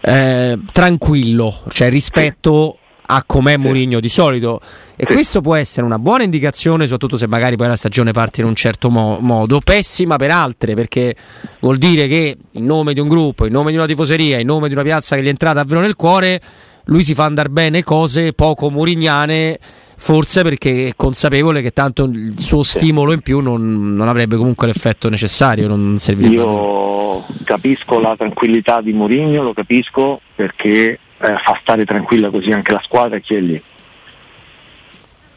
eh, 0.00 0.58
tranquillo, 0.72 1.62
cioè 1.70 1.90
rispetto 1.90 2.78
a 3.10 3.22
com'è 3.26 3.56
Mourinho 3.56 4.00
di 4.00 4.08
solito. 4.08 4.60
E 4.96 5.06
questo 5.06 5.40
può 5.40 5.54
essere 5.54 5.86
una 5.86 5.98
buona 5.98 6.24
indicazione, 6.24 6.84
soprattutto 6.84 7.16
se 7.16 7.26
magari 7.26 7.56
poi 7.56 7.68
la 7.68 7.76
stagione 7.76 8.12
parte 8.12 8.40
in 8.40 8.46
un 8.46 8.54
certo 8.54 8.90
mo- 8.90 9.18
modo, 9.20 9.60
pessima 9.60 10.16
per 10.16 10.30
altre, 10.30 10.74
perché 10.74 11.14
vuol 11.60 11.78
dire 11.78 12.08
che 12.08 12.36
in 12.52 12.64
nome 12.64 12.94
di 12.94 13.00
un 13.00 13.08
gruppo, 13.08 13.46
in 13.46 13.52
nome 13.52 13.70
di 13.70 13.76
una 13.76 13.86
tifoseria, 13.86 14.38
in 14.38 14.46
nome 14.46 14.68
di 14.68 14.74
una 14.74 14.82
piazza 14.82 15.16
che 15.16 15.22
gli 15.22 15.26
è 15.26 15.30
entrata 15.30 15.62
davvero 15.62 15.80
nel 15.80 15.94
cuore, 15.94 16.40
lui 16.86 17.04
si 17.04 17.14
fa 17.14 17.24
andare 17.24 17.48
bene 17.48 17.82
cose 17.82 18.32
poco 18.32 18.70
murignane 18.70 19.58
forse 19.98 20.42
perché 20.42 20.88
è 20.88 20.92
consapevole 20.94 21.60
che 21.60 21.72
tanto 21.72 22.04
il 22.04 22.38
suo 22.38 22.62
stimolo 22.62 23.12
in 23.12 23.20
più 23.20 23.40
non, 23.40 23.94
non 23.94 24.06
avrebbe 24.06 24.36
comunque 24.36 24.68
l'effetto 24.68 25.10
necessario. 25.10 25.66
Non 25.66 25.98
Io 26.36 27.26
capisco 27.44 27.98
la 27.98 28.14
tranquillità 28.16 28.80
di 28.80 28.92
Mourinho, 28.92 29.42
lo 29.42 29.52
capisco 29.52 30.20
perché 30.34 30.90
eh, 30.90 30.98
fa 31.18 31.58
stare 31.60 31.84
tranquilla 31.84 32.30
così 32.30 32.52
anche 32.52 32.72
la 32.72 32.80
squadra 32.82 33.16
e 33.16 33.20
chi 33.20 33.34
è 33.34 33.40
lì. 33.40 33.62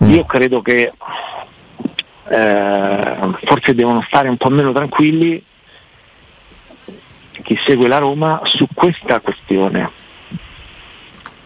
Mm. 0.04 0.10
Io 0.12 0.26
credo 0.26 0.62
che 0.62 0.92
eh, 2.30 3.16
forse 3.44 3.74
devono 3.74 4.04
stare 4.08 4.30
un 4.30 4.38
po' 4.38 4.50
meno 4.50 4.72
tranquilli 4.72 5.44
chi 7.42 7.58
segue 7.66 7.88
la 7.88 7.98
Roma 7.98 8.42
su 8.44 8.68
questa 8.72 9.20
questione 9.20 10.00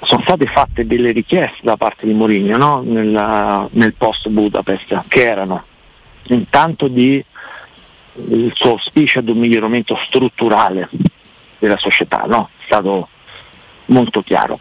sono 0.05 0.21
state 0.21 0.45
fatte 0.45 0.85
delle 0.85 1.11
richieste 1.11 1.59
da 1.61 1.77
parte 1.77 2.05
di 2.05 2.13
Mourinho 2.13 2.57
no? 2.57 2.81
nel, 2.81 3.67
nel 3.71 3.93
post 3.93 4.29
Budapest 4.29 5.03
che 5.07 5.25
erano 5.25 5.63
intanto 6.27 6.87
di 6.87 7.23
il 8.29 8.51
suo 8.53 8.71
auspicio 8.71 9.19
ad 9.19 9.27
un 9.27 9.37
miglioramento 9.37 9.97
strutturale 10.07 10.89
della 11.59 11.77
società, 11.77 12.23
no? 12.25 12.49
è 12.59 12.63
stato 12.65 13.09
molto 13.85 14.21
chiaro, 14.21 14.59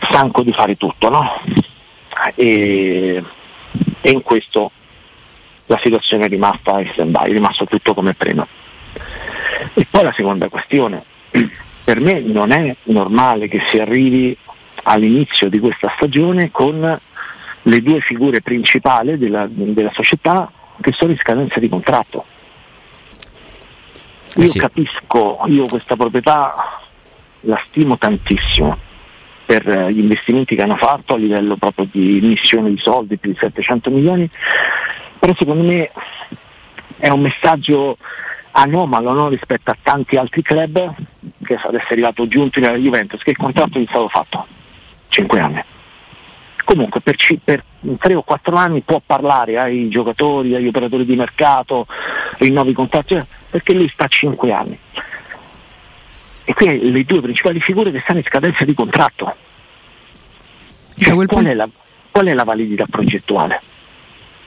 stanco 0.00 0.42
di 0.42 0.52
fare 0.52 0.76
tutto, 0.76 1.10
no? 1.10 1.40
e, 2.34 3.22
e, 4.00 4.10
in 4.10 4.22
questo 4.22 4.70
la 5.66 5.78
situazione 5.78 6.26
è 6.26 6.28
rimasta 6.28 6.80
in 6.80 6.90
stand-by, 6.92 7.28
è 7.28 7.32
rimasto 7.32 7.66
tutto 7.66 7.94
come 7.94 8.14
prima. 8.14 8.46
E 9.74 9.86
poi 9.88 10.02
la 10.02 10.12
seconda 10.14 10.48
questione, 10.48 11.02
per 11.84 12.00
me 12.00 12.20
non 12.20 12.50
è 12.50 12.74
normale 12.84 13.46
che 13.46 13.62
si 13.66 13.78
arrivi 13.78 14.36
all'inizio 14.84 15.48
di 15.50 15.58
questa 15.58 15.92
stagione 15.96 16.50
con 16.50 16.98
le 17.66 17.82
due 17.82 18.00
figure 18.00 18.40
principali 18.40 19.18
della, 19.18 19.46
della 19.48 19.92
società 19.92 20.50
che 20.80 20.92
sono 20.92 21.12
in 21.12 21.18
scadenza 21.18 21.60
di 21.60 21.68
contratto. 21.68 22.24
Eh 24.36 24.40
io 24.40 24.46
sì. 24.48 24.58
capisco, 24.58 25.40
io 25.46 25.66
questa 25.66 25.94
proprietà 25.94 26.80
la 27.40 27.60
stimo 27.66 27.98
tantissimo 27.98 28.76
per 29.44 29.88
gli 29.90 29.98
investimenti 29.98 30.56
che 30.56 30.62
hanno 30.62 30.76
fatto 30.76 31.14
a 31.14 31.18
livello 31.18 31.56
proprio 31.56 31.86
di 31.90 32.18
emissione 32.18 32.70
di 32.70 32.78
soldi, 32.78 33.18
più 33.18 33.30
di 33.32 33.38
700 33.38 33.90
milioni, 33.90 34.28
però 35.18 35.34
secondo 35.36 35.62
me 35.62 35.90
è 36.96 37.08
un 37.08 37.20
messaggio 37.20 37.98
anomalo 38.52 39.12
no? 39.12 39.28
rispetto 39.28 39.70
a 39.70 39.76
tanti 39.80 40.16
altri 40.16 40.42
club 40.42 40.94
che 41.44 41.54
adesso 41.54 41.86
è 41.88 41.92
arrivato 41.92 42.26
giunti 42.26 42.60
nella 42.60 42.76
Juventus, 42.76 43.22
che 43.22 43.30
il 43.30 43.36
contratto 43.36 43.78
gli 43.78 43.84
è 43.84 43.88
stato 43.88 44.08
fatto 44.08 44.46
5 45.08 45.40
anni. 45.40 45.62
Comunque 46.64 47.00
per, 47.00 47.16
c- 47.16 47.38
per 47.42 47.62
3 47.98 48.14
o 48.14 48.22
4 48.22 48.56
anni 48.56 48.80
può 48.80 49.00
parlare 49.04 49.58
ai 49.58 49.88
giocatori, 49.88 50.54
agli 50.54 50.66
operatori 50.66 51.04
di 51.04 51.14
mercato, 51.14 51.86
rinnovi 52.38 52.72
contratti, 52.72 53.22
perché 53.50 53.74
lui 53.74 53.88
sta 53.88 54.08
5 54.08 54.52
anni. 54.52 54.78
E 56.46 56.52
qui 56.54 56.90
le 56.90 57.04
due 57.04 57.20
principali 57.20 57.60
figure 57.60 57.90
che 57.90 58.00
stanno 58.00 58.18
in 58.18 58.24
scadenza 58.24 58.64
di 58.64 58.74
contratto. 58.74 59.34
Cioè, 60.96 61.26
qual, 61.26 61.44
è 61.44 61.54
la, 61.54 61.68
qual 62.10 62.26
è 62.26 62.34
la 62.34 62.44
validità 62.44 62.86
progettuale? 62.88 63.60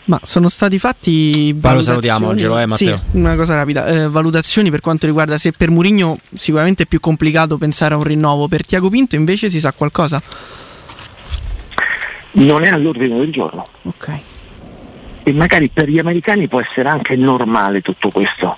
Ma 0.08 0.20
sono 0.24 0.48
stati 0.48 0.80
fatti 0.80 1.54
Ma 1.62 1.74
lo 1.74 1.82
salutiamo 1.82 2.30
Angelo, 2.30 2.58
eh, 2.58 2.66
Matteo. 2.66 2.96
Sì, 2.96 3.18
una 3.18 3.36
cosa 3.36 3.56
rapida, 3.56 3.86
eh, 3.88 4.08
valutazioni 4.08 4.72
per 4.72 4.80
quanto 4.80 5.06
riguarda 5.06 5.38
se 5.38 5.52
per 5.52 5.70
Murigno 5.70 6.18
sicuramente 6.34 6.84
è 6.84 6.86
più 6.86 7.02
complicato 7.02 7.58
pensare 7.58 7.94
a 7.94 7.98
un 7.98 8.04
rinnovo, 8.04 8.48
per 8.48 8.66
Tiago 8.66 8.90
Pinto 8.90 9.16
invece 9.16 9.50
si 9.50 9.60
sa 9.60 9.74
qualcosa? 9.74 10.22
Non 12.32 12.64
è 12.64 12.70
all'ordine 12.70 13.18
del 13.18 13.32
giorno. 13.32 13.68
Ok. 13.82 14.20
E 15.24 15.34
magari 15.34 15.68
per 15.68 15.90
gli 15.90 16.00
americani 16.00 16.48
può 16.48 16.62
essere 16.62 16.88
anche 16.88 17.18
normale 17.18 17.82
tutto 17.82 18.10
questo. 18.10 18.58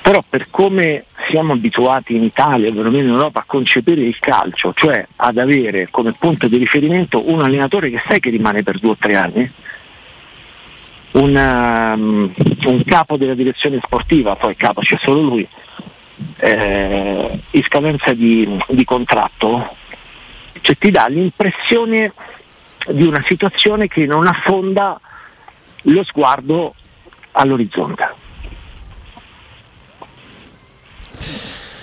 Però 0.00 0.22
per 0.28 0.46
come 0.48 1.06
siamo 1.28 1.54
abituati 1.54 2.14
in 2.14 2.22
Italia, 2.22 2.72
perlomeno 2.72 3.08
in 3.08 3.14
Europa, 3.14 3.40
a 3.40 3.44
concepire 3.46 4.02
il 4.02 4.16
calcio, 4.20 4.72
cioè 4.76 5.04
ad 5.16 5.38
avere 5.38 5.88
come 5.90 6.14
punto 6.16 6.46
di 6.46 6.56
riferimento 6.56 7.28
un 7.28 7.42
allenatore 7.42 7.90
che 7.90 8.00
sai 8.06 8.20
che 8.20 8.30
rimane 8.30 8.62
per 8.62 8.78
due 8.78 8.90
o 8.90 8.96
tre 8.96 9.16
anni, 9.16 9.50
una, 11.20 11.92
um, 11.94 12.32
un 12.64 12.84
capo 12.84 13.16
della 13.16 13.34
direzione 13.34 13.80
sportiva, 13.82 14.36
poi 14.36 14.56
capo 14.56 14.80
c'è 14.80 14.98
solo 15.00 15.20
lui, 15.20 15.46
eh, 16.36 17.40
in 17.50 17.62
scadenza 17.62 18.12
di, 18.12 18.58
di 18.68 18.84
contratto, 18.84 19.76
cioè 20.60 20.76
ti 20.76 20.90
dà 20.90 21.06
l'impressione 21.08 22.12
di 22.88 23.04
una 23.04 23.22
situazione 23.24 23.88
che 23.88 24.06
non 24.06 24.26
affonda 24.26 24.98
lo 25.82 26.04
sguardo 26.04 26.74
all'orizzonte. 27.32 28.18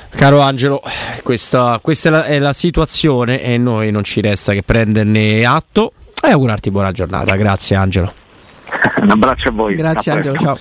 Caro 0.10 0.40
Angelo, 0.40 0.82
questa, 1.22 1.80
questa 1.80 2.10
è, 2.10 2.12
la, 2.12 2.24
è 2.24 2.40
la 2.40 2.54
situazione 2.54 3.40
e 3.40 3.60
noi 3.60 3.92
non 3.92 4.04
ci 4.04 4.20
resta 4.20 4.54
che 4.54 4.64
prenderne 4.64 5.46
atto 5.46 5.94
e 6.24 6.32
augurarti 6.32 6.72
buona 6.72 6.92
giornata. 6.92 7.36
Grazie 7.36 7.76
Angelo. 7.76 8.12
Un 9.02 9.10
abbraccio 9.12 9.50
a 9.50 9.52
voi. 9.52 9.76
Grazie 9.76 10.12
Angelo, 10.12 10.38
ciao. 10.38 10.58